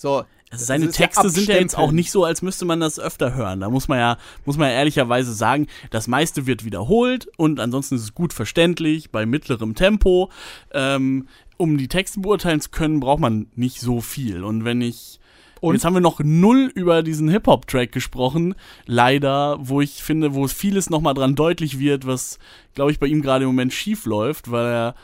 [0.00, 0.24] So.
[0.50, 3.34] Also seine ja Texte sind ja jetzt auch nicht so, als müsste man das öfter
[3.34, 3.60] hören.
[3.60, 7.96] Da muss man ja, muss man ja ehrlicherweise sagen, das meiste wird wiederholt und ansonsten
[7.96, 10.30] ist es gut verständlich bei mittlerem Tempo.
[10.72, 14.42] Ähm, um die Texte beurteilen zu können, braucht man nicht so viel.
[14.42, 15.20] Und wenn ich
[15.60, 18.54] und jetzt haben wir noch null über diesen Hip-Hop-Track gesprochen,
[18.86, 22.38] leider, wo ich finde, wo vieles nochmal dran deutlich wird, was,
[22.74, 24.94] glaube ich, bei ihm gerade im Moment schief läuft, weil er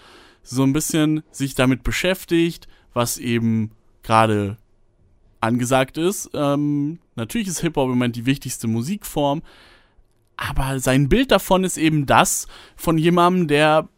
[0.43, 3.73] so ein bisschen sich damit beschäftigt, was eben
[4.03, 4.57] gerade
[5.47, 6.31] angesagt ist.
[6.35, 9.43] Ähm, natürlich ist Hip-Hop im Moment die wichtigste Musikform,
[10.37, 13.89] aber sein Bild davon ist eben das von jemandem, der,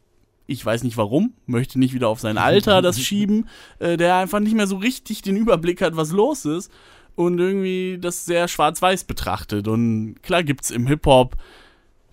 [0.47, 3.49] ich weiß nicht warum, möchte nicht wieder auf sein Alter das schieben,
[3.81, 6.71] äh, der einfach nicht mehr so richtig den Überblick hat, was los ist
[7.17, 9.67] und irgendwie das sehr schwarz-weiß betrachtet.
[9.67, 11.37] Und klar gibt's im Hip-Hop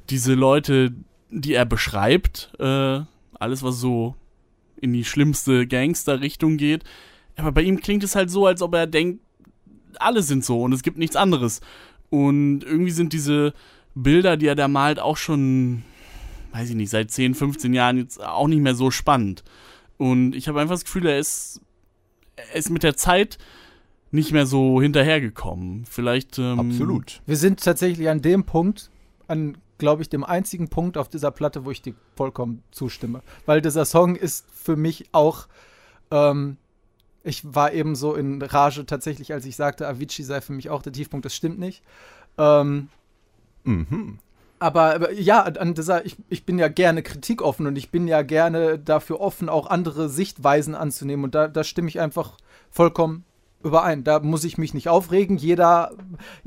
[0.09, 0.93] diese Leute,
[1.29, 3.01] die er beschreibt, äh,
[3.33, 4.15] alles was so
[4.81, 6.83] in die schlimmste Gangster-Richtung geht.
[7.35, 9.21] Aber bei ihm klingt es halt so, als ob er denkt,
[10.01, 11.61] alle sind so und es gibt nichts anderes.
[12.09, 13.53] Und irgendwie sind diese
[13.95, 15.83] Bilder, die er da malt, auch schon,
[16.51, 19.43] weiß ich nicht, seit 10, 15 Jahren jetzt auch nicht mehr so spannend.
[19.97, 21.61] Und ich habe einfach das Gefühl, er ist,
[22.35, 23.37] er ist mit der Zeit
[24.11, 25.85] nicht mehr so hinterhergekommen.
[25.85, 26.37] Vielleicht.
[26.39, 27.21] Ähm, Absolut.
[27.25, 28.89] Wir sind tatsächlich an dem Punkt,
[29.27, 33.21] an, glaube ich, dem einzigen Punkt auf dieser Platte, wo ich dir vollkommen zustimme.
[33.45, 35.47] Weil dieser Song ist für mich auch.
[36.11, 36.57] Ähm,
[37.25, 40.81] ich war eben so in Rage tatsächlich, als ich sagte, Avicii sei für mich auch
[40.81, 41.25] der Tiefpunkt.
[41.25, 41.83] Das stimmt nicht.
[42.37, 42.89] Ähm,
[43.63, 44.19] Mhm.
[44.59, 48.21] aber, aber ja, an dieser, ich, ich bin ja gerne kritikoffen und ich bin ja
[48.21, 51.25] gerne dafür offen, auch andere Sichtweisen anzunehmen.
[51.25, 52.37] Und da, da stimme ich einfach
[52.69, 53.25] vollkommen
[53.63, 54.03] überein.
[54.03, 55.37] Da muss ich mich nicht aufregen.
[55.37, 55.93] Jeder,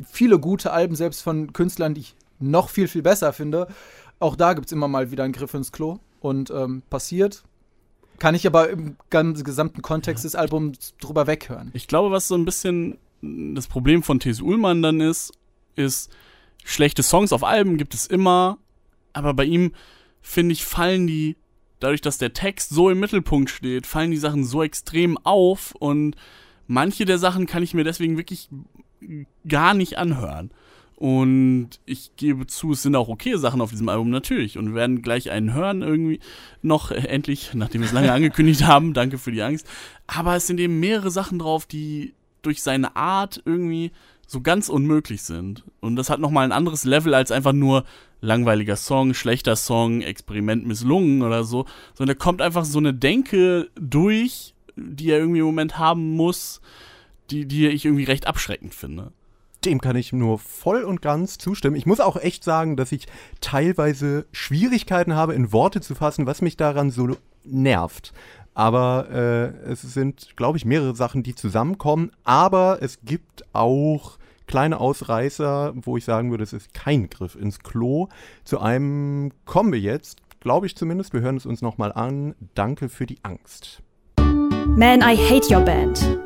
[0.09, 3.67] viele gute Alben, selbst von Künstlern, die ich noch viel, viel besser finde.
[4.21, 7.43] Auch da gibt es immer mal wieder einen Griff ins Klo und ähm, passiert.
[8.19, 11.71] Kann ich aber im ganzen gesamten Kontext des Albums drüber weghören.
[11.73, 14.41] Ich glaube, was so ein bisschen das Problem von T.S.
[14.41, 15.33] Ullmann dann ist,
[15.77, 16.11] ist,
[16.65, 18.59] schlechte Songs auf Alben gibt es immer,
[19.13, 19.73] aber bei ihm,
[20.21, 21.37] finde ich, fallen die,
[21.81, 26.17] dadurch, dass der Text so im Mittelpunkt steht, fallen die Sachen so extrem auf und
[26.67, 28.49] manche der Sachen kann ich mir deswegen wirklich
[29.49, 30.51] gar nicht anhören.
[30.99, 34.59] Und ich gebe zu, es sind auch okay Sachen auf diesem Album natürlich.
[34.59, 36.19] Und wir werden gleich einen hören, irgendwie
[36.61, 38.95] noch, äh, endlich, nachdem wir es lange angekündigt haben.
[38.95, 39.69] Danke für die Angst.
[40.09, 43.93] Aber es sind eben mehrere Sachen drauf, die durch seine Art irgendwie
[44.27, 45.63] so ganz unmöglich sind.
[45.79, 47.85] Und das hat nochmal ein anderes Level als einfach nur
[48.21, 51.65] langweiliger Song, schlechter Song, Experiment misslungen oder so.
[51.95, 56.61] Sondern da kommt einfach so eine Denke durch, die er irgendwie im Moment haben muss,
[57.31, 59.13] die, die ich irgendwie recht abschreckend finde.
[59.69, 61.77] Dem kann ich nur voll und ganz zustimmen.
[61.77, 63.07] Ich muss auch echt sagen, dass ich
[63.43, 68.15] teilweise Schwierigkeiten habe, in Worte zu fassen, was mich daran so nervt.
[68.55, 72.13] Aber äh, es sind, glaube ich, mehrere Sachen, die zusammenkommen.
[72.25, 74.17] Aber es gibt auch
[74.47, 78.09] kleine Ausreißer, wo ich sagen würde, es ist kein Griff ins Klo.
[78.45, 81.13] Zu einem kommen wir jetzt, glaube ich zumindest.
[81.13, 82.35] Wir hören es uns nochmal an.
[82.55, 83.83] Danke für die Angst.
[84.17, 86.19] Man, I hate your band.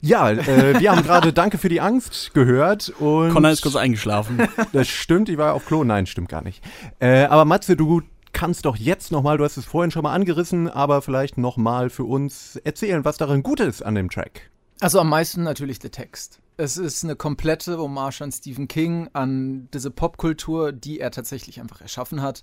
[0.00, 4.48] Ja, äh, wir haben gerade Danke für die Angst gehört und Connor ist kurz eingeschlafen.
[4.72, 5.84] das stimmt, ich war auf Klo.
[5.84, 6.62] Nein, stimmt gar nicht.
[6.98, 10.68] Äh, aber Matze, du kannst doch jetzt nochmal, du hast es vorhin schon mal angerissen,
[10.68, 14.50] aber vielleicht nochmal für uns erzählen, was daran gut ist an dem Track.
[14.80, 16.40] Also am meisten natürlich der Text.
[16.58, 21.80] Es ist eine komplette Hommage an Stephen King, an diese Popkultur, die er tatsächlich einfach
[21.80, 22.42] erschaffen hat.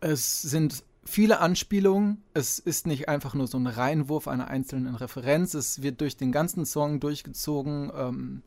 [0.00, 2.22] Es sind viele Anspielungen.
[2.34, 5.54] Es ist nicht einfach nur so ein Reinwurf einer einzelnen Referenz.
[5.54, 7.90] Es wird durch den ganzen Song durchgezogen.
[7.94, 8.42] Ähm,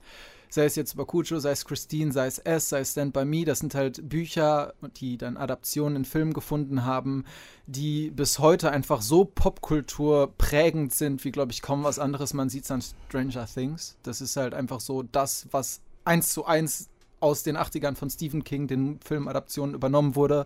[0.54, 3.44] sei es jetzt Bakucho, sei es Christine, sei es S, sei es Stand By Me.
[3.44, 7.26] Das sind halt Bücher, die dann Adaptionen in Filmen gefunden haben,
[7.66, 12.34] die bis heute einfach so Popkultur prägend sind, wie, glaube ich, kaum was anderes.
[12.34, 13.98] Man sieht es an Stranger Things.
[14.04, 16.90] Das ist halt einfach so das, was eins zu eins
[17.20, 20.46] aus den 80ern von Stephen King, den Filmadaptionen, übernommen wurde.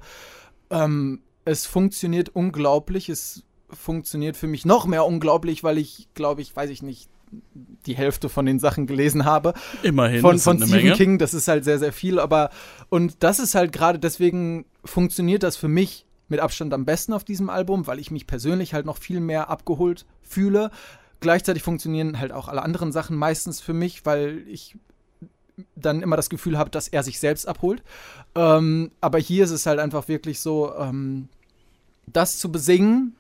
[0.69, 3.09] Ähm, es funktioniert unglaublich.
[3.09, 7.09] Es funktioniert für mich noch mehr unglaublich, weil ich, glaube ich, weiß ich nicht,
[7.85, 9.53] die Hälfte von den Sachen gelesen habe.
[9.83, 10.21] Immerhin.
[10.21, 10.93] Von, von Stephen Menge.
[10.93, 12.49] King, das ist halt sehr, sehr viel, aber
[12.89, 17.23] und das ist halt gerade deswegen funktioniert das für mich mit Abstand am besten auf
[17.23, 20.71] diesem Album, weil ich mich persönlich halt noch viel mehr abgeholt fühle.
[21.19, 24.77] Gleichzeitig funktionieren halt auch alle anderen Sachen meistens für mich, weil ich
[25.75, 27.83] dann immer das Gefühl habe, dass er sich selbst abholt.
[28.35, 31.29] Ähm, aber hier ist es halt einfach wirklich so, ähm,
[32.07, 33.15] das zu besingen,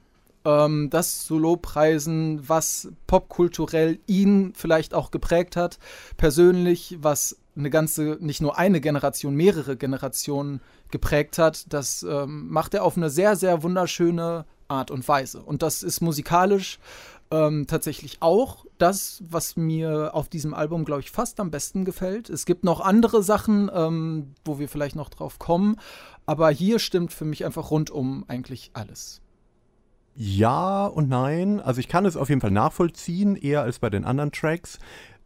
[0.45, 5.77] ähm, das zu lobpreisen, was popkulturell ihn vielleicht auch geprägt hat,
[6.15, 10.61] persönlich, was eine ganze, nicht nur eine Generation, mehrere Generationen
[10.91, 15.41] geprägt hat, das ähm, macht er auf eine sehr, sehr wunderschöne Art und Weise.
[15.41, 16.79] Und das ist musikalisch
[17.29, 22.29] ähm, tatsächlich auch das, was mir auf diesem Album, glaube ich, fast am besten gefällt.
[22.29, 25.77] Es gibt noch andere Sachen, ähm, wo wir vielleicht noch drauf kommen,
[26.27, 29.21] aber hier stimmt für mich einfach rundum eigentlich alles.
[30.15, 31.59] Ja und nein.
[31.59, 34.77] Also ich kann es auf jeden Fall nachvollziehen, eher als bei den anderen Tracks.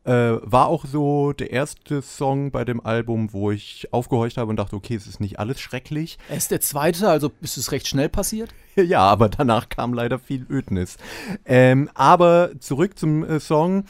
[0.04, 4.56] Äh, war auch so der erste Song bei dem Album, wo ich aufgehorcht habe und
[4.56, 6.18] dachte, okay, es ist nicht alles schrecklich.
[6.28, 8.54] Er ist der zweite, also ist es recht schnell passiert.
[8.78, 10.96] Ja, aber danach kam leider viel Ödnis.
[11.44, 13.84] Ähm, aber zurück zum äh, Song.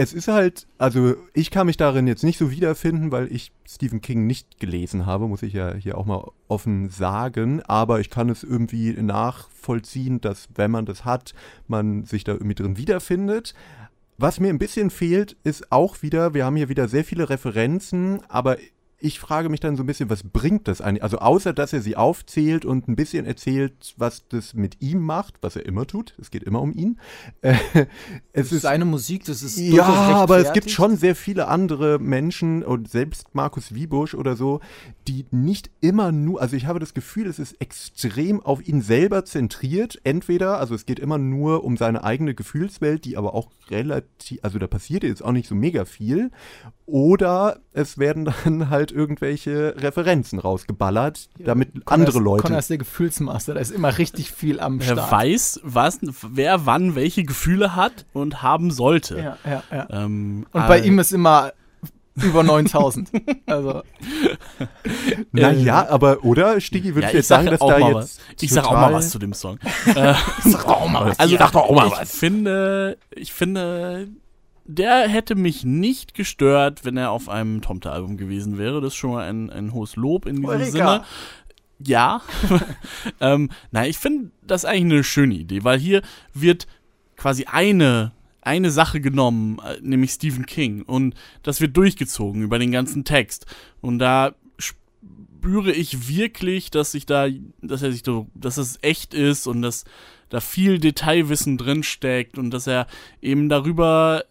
[0.00, 4.00] Es ist halt, also ich kann mich darin jetzt nicht so wiederfinden, weil ich Stephen
[4.00, 7.62] King nicht gelesen habe, muss ich ja hier auch mal offen sagen.
[7.64, 11.34] Aber ich kann es irgendwie nachvollziehen, dass wenn man das hat,
[11.66, 13.54] man sich da irgendwie drin wiederfindet.
[14.18, 18.20] Was mir ein bisschen fehlt, ist auch wieder, wir haben hier wieder sehr viele Referenzen,
[18.28, 18.56] aber
[19.00, 21.04] ich frage mich dann so ein bisschen, was bringt das eigentlich?
[21.04, 25.36] Also außer, dass er sie aufzählt und ein bisschen erzählt, was das mit ihm macht,
[25.40, 26.14] was er immer tut.
[26.20, 26.98] Es geht immer um ihn.
[27.40, 27.86] Äh,
[28.32, 32.64] es ist seine Musik, das ist ja, aber es gibt schon sehr viele andere Menschen
[32.64, 34.60] und selbst Markus Wiebusch oder so,
[35.06, 39.24] die nicht immer nur, also ich habe das Gefühl, es ist extrem auf ihn selber
[39.24, 40.00] zentriert.
[40.02, 44.58] Entweder, also es geht immer nur um seine eigene Gefühlswelt, die aber auch relativ, also
[44.58, 46.30] da passiert jetzt auch nicht so mega viel.
[46.88, 52.42] Oder es werden dann halt irgendwelche Referenzen rausgeballert, damit ja, andere Leute.
[52.44, 54.98] Connor ist der Gefühlsmaster, da ist immer richtig viel am Start.
[54.98, 59.18] Er weiß, was, wer wann welche Gefühle hat und haben sollte.
[59.18, 59.86] Ja, ja, ja.
[59.90, 61.52] Ähm, und bei ihm ist immer
[62.22, 63.10] über 9000.
[63.46, 63.82] also.
[65.32, 68.20] Naja, äh, aber, oder, Stigi, würdest ja, du jetzt sagen, dass da jetzt.
[68.40, 69.58] Ich sag auch mal was zu dem Song.
[69.94, 71.18] äh, ich sag auch mal was.
[71.18, 72.14] Also, ich sag doch auch mal was.
[72.14, 74.08] Ich finde, ich finde,
[74.68, 78.82] der hätte mich nicht gestört, wenn er auf einem Tomte-Album gewesen wäre.
[78.82, 80.70] Das ist schon mal ein, ein hohes Lob in diesem Eureka.
[80.70, 81.04] Sinne.
[81.78, 82.20] Ja.
[83.20, 86.02] ähm, nein, ich finde das eigentlich eine schöne Idee, weil hier
[86.34, 86.66] wird
[87.16, 92.72] quasi eine eine Sache genommen, äh, nämlich Stephen King, und das wird durchgezogen über den
[92.72, 93.46] ganzen Text.
[93.82, 97.28] Und da spüre ich wirklich, dass sich da,
[97.62, 99.84] dass er sich so, dass es echt ist und dass
[100.30, 102.86] da viel Detailwissen drin steckt und dass er
[103.20, 104.24] eben darüber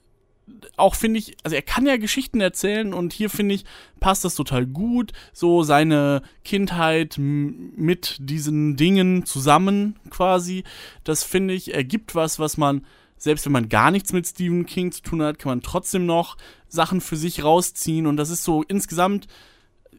[0.76, 3.66] auch finde ich, also er kann ja Geschichten erzählen und hier finde ich,
[4.00, 5.12] passt das total gut.
[5.34, 10.64] So seine Kindheit mit diesen Dingen zusammen quasi.
[11.04, 12.86] Das finde ich, ergibt was, was man
[13.18, 16.38] selbst wenn man gar nichts mit Stephen King zu tun hat, kann man trotzdem noch
[16.68, 18.06] Sachen für sich rausziehen.
[18.06, 19.28] Und das ist so insgesamt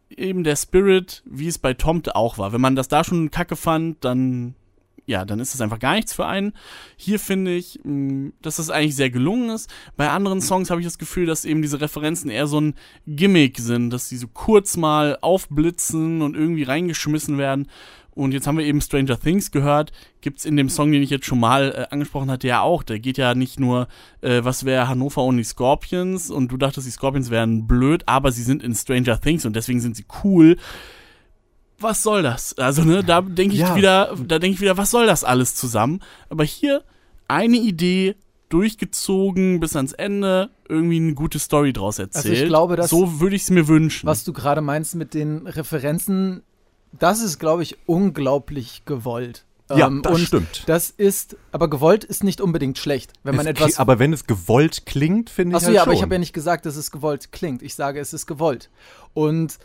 [0.09, 2.53] eben der Spirit, wie es bei Tomte auch war.
[2.53, 4.55] Wenn man das da schon kacke fand, dann
[5.09, 6.52] ja, dann ist das einfach gar nichts für einen.
[6.96, 9.70] Hier finde ich, mm, dass das eigentlich sehr gelungen ist.
[9.96, 12.74] Bei anderen Songs habe ich das Gefühl, dass eben diese Referenzen eher so ein
[13.06, 17.68] Gimmick sind, dass sie so kurz mal aufblitzen und irgendwie reingeschmissen werden.
[18.11, 19.92] Und jetzt haben wir eben Stranger Things gehört.
[20.20, 22.82] Gibt es in dem Song, den ich jetzt schon mal äh, angesprochen hatte, ja auch.
[22.82, 23.88] Der geht ja nicht nur,
[24.20, 28.30] äh, was wäre Hannover ohne die Scorpions und du dachtest, die Scorpions wären blöd, aber
[28.30, 30.59] sie sind in Stranger Things und deswegen sind sie cool.
[31.81, 32.57] Was soll das?
[32.59, 33.76] Also, ne, da denke ich ja.
[33.76, 36.01] wieder, da denke ich wieder, was soll das alles zusammen?
[36.29, 36.83] Aber hier
[37.29, 38.16] eine Idee,
[38.49, 42.26] durchgezogen bis ans Ende irgendwie eine gute Story draus erzählt.
[42.26, 44.07] Also ich glaube, dass so würde ich es mir wünschen.
[44.07, 46.43] Was du gerade meinst mit den Referenzen,
[46.99, 49.45] das ist, glaube ich, unglaublich gewollt.
[49.70, 50.62] Ja, ähm, das stimmt.
[50.66, 53.12] Das ist, aber gewollt ist nicht unbedingt schlecht.
[53.22, 55.89] Wenn man etwas, aber wenn es gewollt klingt, finde ich Achso, halt ja, schon.
[55.89, 57.62] aber ich habe ja nicht gesagt, dass es gewollt klingt.
[57.62, 58.70] Ich sage, es ist gewollt.
[59.12, 59.59] Und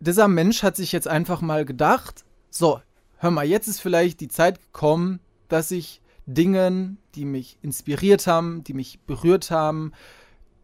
[0.00, 2.80] dieser Mensch hat sich jetzt einfach mal gedacht, so,
[3.18, 8.64] hör mal, jetzt ist vielleicht die Zeit gekommen, dass ich Dingen, die mich inspiriert haben,
[8.64, 9.92] die mich berührt haben,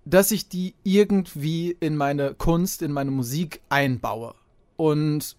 [0.05, 4.35] dass ich die irgendwie in meine Kunst, in meine Musik einbaue.
[4.77, 5.37] Und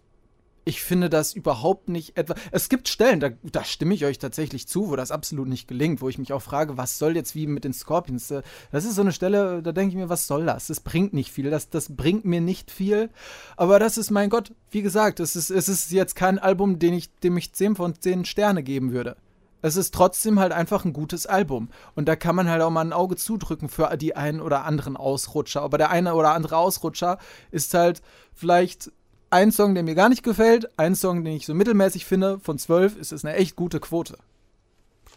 [0.66, 2.36] ich finde das überhaupt nicht etwa.
[2.51, 6.01] Es gibt Stellen, da, da, stimme ich euch tatsächlich zu, wo das absolut nicht gelingt,
[6.01, 8.32] wo ich mich auch frage, was soll jetzt wie mit den Scorpions?
[8.32, 10.68] Äh, das ist so eine Stelle, da denke ich mir, was soll das?
[10.68, 13.09] Das bringt nicht viel, das, das bringt mir nicht viel.
[13.57, 16.93] Aber das ist, mein Gott, wie gesagt, es ist, es ist jetzt kein Album, den
[16.93, 19.18] ich, dem ich 10 von 10 Sterne geben würde.
[19.61, 21.70] Es ist trotzdem halt einfach ein gutes Album.
[21.95, 24.97] Und da kann man halt auch mal ein Auge zudrücken für die einen oder anderen
[24.97, 25.61] Ausrutscher.
[25.61, 27.18] Aber der eine oder andere Ausrutscher
[27.49, 28.01] ist halt
[28.34, 28.91] vielleicht
[29.34, 32.39] ein Song, der mir gar nicht gefällt, ein Song, den ich so mittelmäßig finde.
[32.39, 34.17] Von zwölf ist es eine echt gute Quote.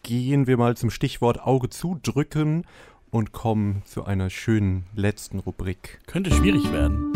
[0.03, 2.65] Gehen wir mal zum Stichwort Auge zudrücken
[3.11, 6.01] und kommen zu einer schönen letzten Rubrik.
[6.07, 7.13] Könnte schwierig werden.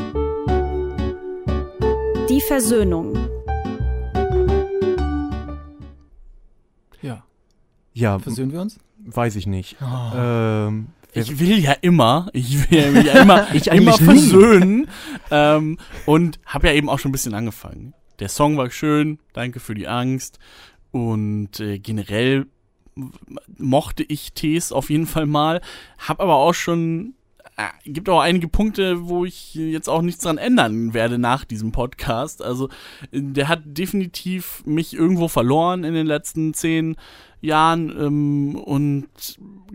[2.29, 3.17] Die Versöhnung.
[7.01, 7.25] Ja.
[7.95, 8.19] Ja.
[8.19, 8.79] Versöhnen wir uns?
[8.99, 9.79] Weiß ich nicht.
[9.81, 10.15] Oh.
[10.15, 14.89] Ähm, ich will ja immer, ich will ja immer, ich immer versöhnen
[15.31, 17.95] ähm, und habe ja eben auch schon ein bisschen angefangen.
[18.19, 20.39] Der Song war schön, danke für die Angst
[20.91, 22.47] und äh, generell
[23.57, 25.61] mochte ich Tees auf jeden Fall mal,
[25.99, 27.15] hab aber auch schon
[27.57, 31.73] äh, gibt auch einige Punkte, wo ich jetzt auch nichts dran ändern werde nach diesem
[31.73, 32.43] Podcast.
[32.43, 32.69] Also
[33.13, 36.97] der hat definitiv mich irgendwo verloren in den letzten zehn
[37.41, 39.09] Jahren ähm, und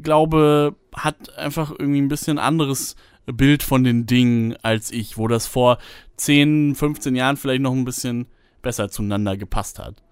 [0.01, 2.95] glaube, hat einfach irgendwie ein bisschen anderes
[3.25, 5.79] Bild von den Dingen als ich, wo das vor
[6.17, 8.27] 10, 15 Jahren vielleicht noch ein bisschen
[8.61, 10.03] besser zueinander gepasst hat.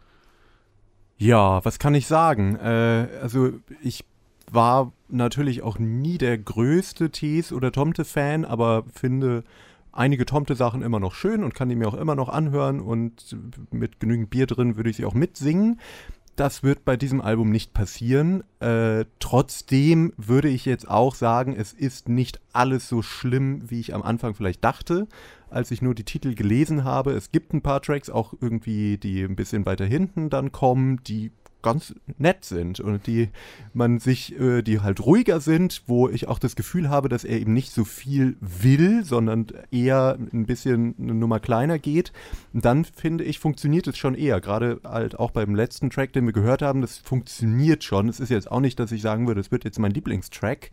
[1.18, 2.56] Ja, was kann ich sagen?
[2.56, 3.51] Äh, also
[3.82, 4.04] ich
[4.51, 9.43] war natürlich auch nie der größte Tees- oder Tomte-Fan, aber finde
[9.91, 13.38] einige Tomte-Sachen immer noch schön und kann die mir auch immer noch anhören und
[13.72, 15.80] mit genügend Bier drin würde ich sie auch mitsingen.
[16.36, 18.44] Das wird bei diesem Album nicht passieren.
[18.60, 23.94] Äh, trotzdem würde ich jetzt auch sagen, es ist nicht alles so schlimm, wie ich
[23.94, 25.08] am Anfang vielleicht dachte.
[25.50, 27.12] als ich nur die Titel gelesen habe.
[27.12, 31.32] Es gibt ein paar Tracks auch irgendwie, die ein bisschen weiter hinten dann kommen, die
[31.64, 33.30] ganz nett sind und die
[33.74, 37.39] man sich, äh, die halt ruhiger sind, wo ich auch das Gefühl habe, dass er
[37.39, 42.14] eben nicht so viel will, sondern eher ein bisschen eine Nummer kleiner geht.
[42.53, 44.39] Dann finde ich, funktioniert es schon eher.
[44.41, 48.09] Gerade halt auch beim letzten Track, den wir gehört haben, das funktioniert schon.
[48.09, 50.70] Es ist jetzt auch nicht, dass ich sagen würde, es wird jetzt mein Lieblingstrack,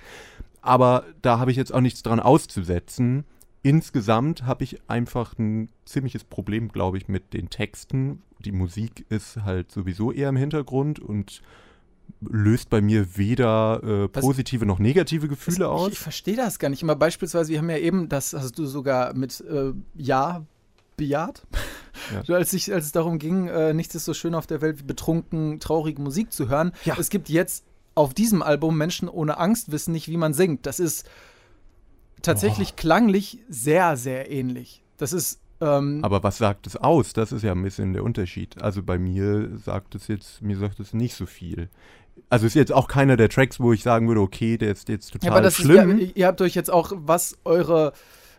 [0.61, 3.24] aber da habe ich jetzt auch nichts dran auszusetzen
[3.63, 8.23] insgesamt habe ich einfach ein ziemliches Problem, glaube ich, mit den Texten.
[8.39, 11.43] Die Musik ist halt sowieso eher im Hintergrund und
[12.21, 15.87] löst bei mir weder äh, positive noch negative Gefühle ich, aus.
[15.89, 16.83] Ich, ich verstehe das gar nicht.
[16.83, 20.45] Immer beispielsweise, wir haben ja eben, das hast du sogar mit äh, Ja
[20.97, 21.47] bejaht,
[22.13, 22.35] ja.
[22.35, 24.85] als, ich, als es darum ging, äh, nichts ist so schön auf der Welt wie
[24.85, 26.73] betrunken, traurige Musik zu hören.
[26.85, 26.97] Ja.
[26.99, 30.67] Es gibt jetzt auf diesem Album Menschen ohne Angst wissen nicht, wie man singt.
[30.67, 31.09] Das ist
[32.23, 32.77] tatsächlich oh.
[32.77, 34.83] klanglich sehr, sehr ähnlich.
[34.97, 35.41] Das ist.
[35.61, 37.12] Ähm, Aber was sagt es aus?
[37.12, 38.62] Das ist ja ein bisschen der Unterschied.
[38.62, 41.68] Also bei mir sagt es jetzt, mir sagt es nicht so viel.
[42.29, 45.12] Also ist jetzt auch keiner der Tracks, wo ich sagen würde, okay, der ist jetzt
[45.12, 45.99] total ja, aber das schlimm.
[45.99, 47.93] Ist, ja, ihr habt euch jetzt auch, was eure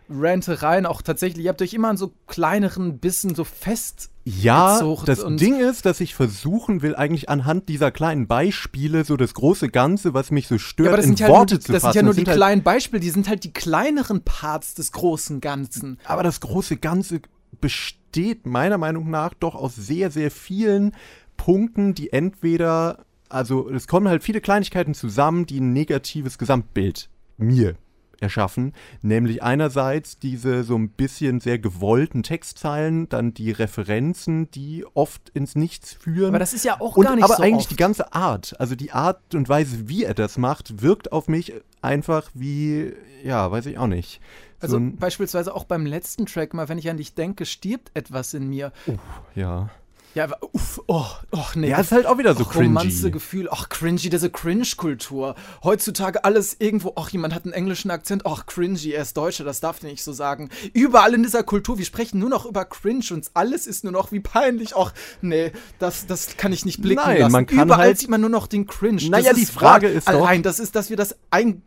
[0.10, 5.26] Rantereien auch tatsächlich, ihr habt euch immer an so kleineren Bissen so fest ja, das
[5.38, 10.14] Ding ist, dass ich versuchen will, eigentlich anhand dieser kleinen Beispiele so das große Ganze,
[10.14, 11.88] was mich so stört, ja, in halt Worte nur, zu das fassen.
[11.88, 14.92] Das sind ja nur die halt kleinen Beispiele, die sind halt die kleineren Parts des
[14.92, 15.98] großen Ganzen.
[16.06, 17.22] Aber das große Ganze
[17.60, 20.94] besteht meiner Meinung nach doch aus sehr, sehr vielen
[21.36, 27.76] Punkten, die entweder, also es kommen halt viele Kleinigkeiten zusammen, die ein negatives Gesamtbild mir
[28.22, 35.30] erschaffen, nämlich einerseits diese so ein bisschen sehr gewollten Textzeilen, dann die Referenzen, die oft
[35.30, 36.30] ins Nichts führen.
[36.30, 37.72] Aber das ist ja auch und, gar nicht aber so eigentlich oft.
[37.72, 41.54] die ganze Art, also die Art und Weise, wie er das macht, wirkt auf mich
[41.82, 42.94] einfach wie,
[43.24, 44.22] ja, weiß ich auch nicht.
[44.60, 48.48] Also beispielsweise auch beim letzten Track mal, wenn ich an dich denke, stirbt etwas in
[48.48, 48.72] mir.
[48.88, 48.98] Uh,
[49.34, 49.72] ja.
[50.14, 51.70] Ja, aber uff, oh, oh, nee.
[51.70, 52.68] Ja, ist halt auch wieder so och, cringy.
[52.68, 55.36] Romanze Gefühl, ach, cringy, diese Cringe-Kultur.
[55.64, 59.62] Heutzutage alles irgendwo, ach, jemand hat einen englischen Akzent, ach, cringy, er ist Deutscher, das
[59.62, 60.50] darf nicht so sagen.
[60.74, 64.12] Überall in dieser Kultur, wir sprechen nur noch über Cringe und alles ist nur noch
[64.12, 64.76] wie peinlich.
[64.76, 67.32] Ach, nee, das, das kann ich nicht blicken Nein, lassen.
[67.32, 69.02] man kann Überall halt sieht man nur noch den Cringe.
[69.10, 69.94] Naja, die Frage wahr.
[69.94, 70.26] ist doch...
[70.26, 71.62] Nein, das ist, dass wir das ein...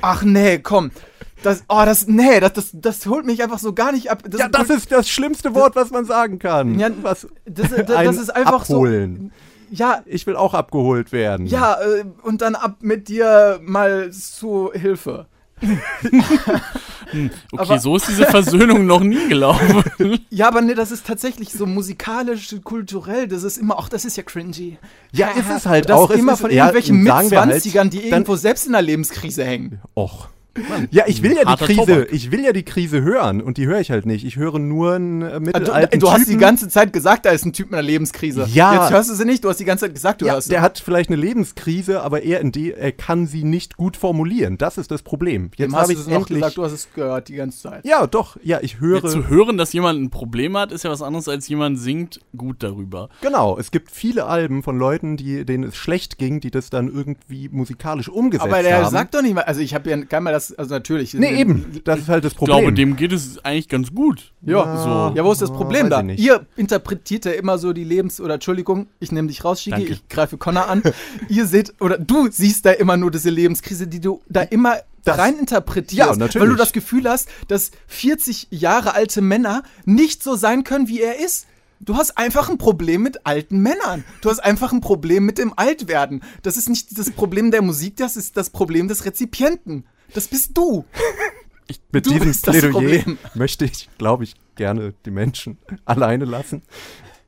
[0.00, 0.90] Ach, nee, komm.
[1.42, 4.22] Das, oh, das, nee, das, das, das holt mich einfach so gar nicht ab.
[4.28, 6.78] Das ja, das ist das schlimmste Wort, was man sagen kann.
[6.78, 9.32] Ja, was, das, das, das ist einfach abholen.
[9.70, 9.76] so.
[9.76, 10.02] Ja.
[10.06, 11.46] Ich will auch abgeholt werden.
[11.46, 15.26] Ja, äh, und dann ab mit dir mal zu Hilfe.
[15.60, 19.84] Hm, okay, aber, so ist diese Versöhnung noch nie gelaufen.
[20.30, 24.16] ja, aber nee, das ist tatsächlich so musikalisch, kulturell, das ist immer auch, das ist
[24.16, 24.78] ja cringy.
[25.12, 26.10] Ja, ist es halt das auch.
[26.10, 29.80] Immer ist, von irgendwelchen ja, Mitzwanzigern, halt, die irgendwo selbst in einer Lebenskrise hängen.
[29.96, 30.28] Och.
[30.68, 32.12] Mann, ja, ich will ja die Krise, Tobak.
[32.12, 34.24] ich will ja die Krise hören und die höre ich halt nicht.
[34.24, 37.44] Ich höre nur einen äh, mittelalten Du, du hast die ganze Zeit gesagt, da ist
[37.44, 38.46] ein Typ mit einer Lebenskrise.
[38.52, 38.74] Ja.
[38.74, 40.60] Jetzt hörst du sie nicht, du hast die ganze Zeit gesagt, du ja, hörst Der
[40.60, 40.64] sie.
[40.64, 44.58] hat vielleicht eine Lebenskrise, aber er, er kann sie nicht gut formulieren.
[44.58, 45.50] Das ist das Problem.
[45.56, 47.84] Jetzt habe ich es noch gesagt, du hast es gehört die ganze Zeit.
[47.84, 49.02] Ja, doch, ja, ich höre.
[49.02, 52.20] Ja, zu hören, dass jemand ein Problem hat, ist ja was anderes, als jemand singt
[52.36, 53.08] gut darüber.
[53.20, 56.88] Genau, es gibt viele Alben von Leuten, die, denen es schlecht ging, die das dann
[56.88, 58.52] irgendwie musikalisch umgesetzt haben.
[58.52, 58.90] Aber der haben.
[58.90, 61.80] sagt doch nicht mal, also ich habe ja kann mal das, also natürlich Nee, eben.
[61.84, 62.56] Das ist halt das Problem.
[62.56, 64.32] Ich glaube, dem geht es eigentlich ganz gut.
[64.42, 65.16] Ja, so.
[65.16, 66.02] ja wo ist das Problem da?
[66.02, 70.08] Ihr interpretiert ja immer so die Lebens- oder Entschuldigung, ich nehme dich raus, Shigi, ich
[70.08, 70.82] greife Connor an.
[71.28, 75.18] Ihr seht, oder du siehst da immer nur diese Lebenskrise, die du da immer das,
[75.18, 75.98] rein interpretierst.
[75.98, 76.40] Ja, natürlich.
[76.40, 81.00] Weil du das Gefühl hast, dass 40 Jahre alte Männer nicht so sein können, wie
[81.00, 81.46] er ist.
[81.80, 84.04] Du hast einfach ein Problem mit alten Männern.
[84.22, 86.22] Du hast einfach ein Problem mit dem Altwerden.
[86.42, 89.84] Das ist nicht das Problem der Musik, das ist das Problem des Rezipienten.
[90.14, 90.84] Das bist du.
[91.68, 96.62] Ich, mit du diesem Plädoyer möchte ich, glaube ich, gerne die Menschen alleine lassen.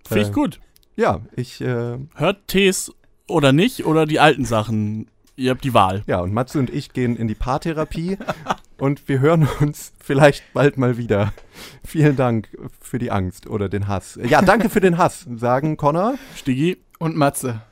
[0.07, 0.61] Finde ich äh, gut.
[0.97, 1.61] Ja, ich.
[1.61, 2.93] Äh, Hört Tees
[3.27, 5.11] oder nicht oder die alten Sachen.
[5.37, 6.03] Ihr habt die Wahl.
[6.07, 8.19] Ja, und Matze und ich gehen in die Paartherapie
[8.79, 11.33] und wir hören uns vielleicht bald mal wieder.
[11.85, 12.49] Vielen Dank
[12.81, 14.19] für die Angst oder den Hass.
[14.29, 17.63] Ja, danke für den Hass, sagen Connor, Stiggi und Matze.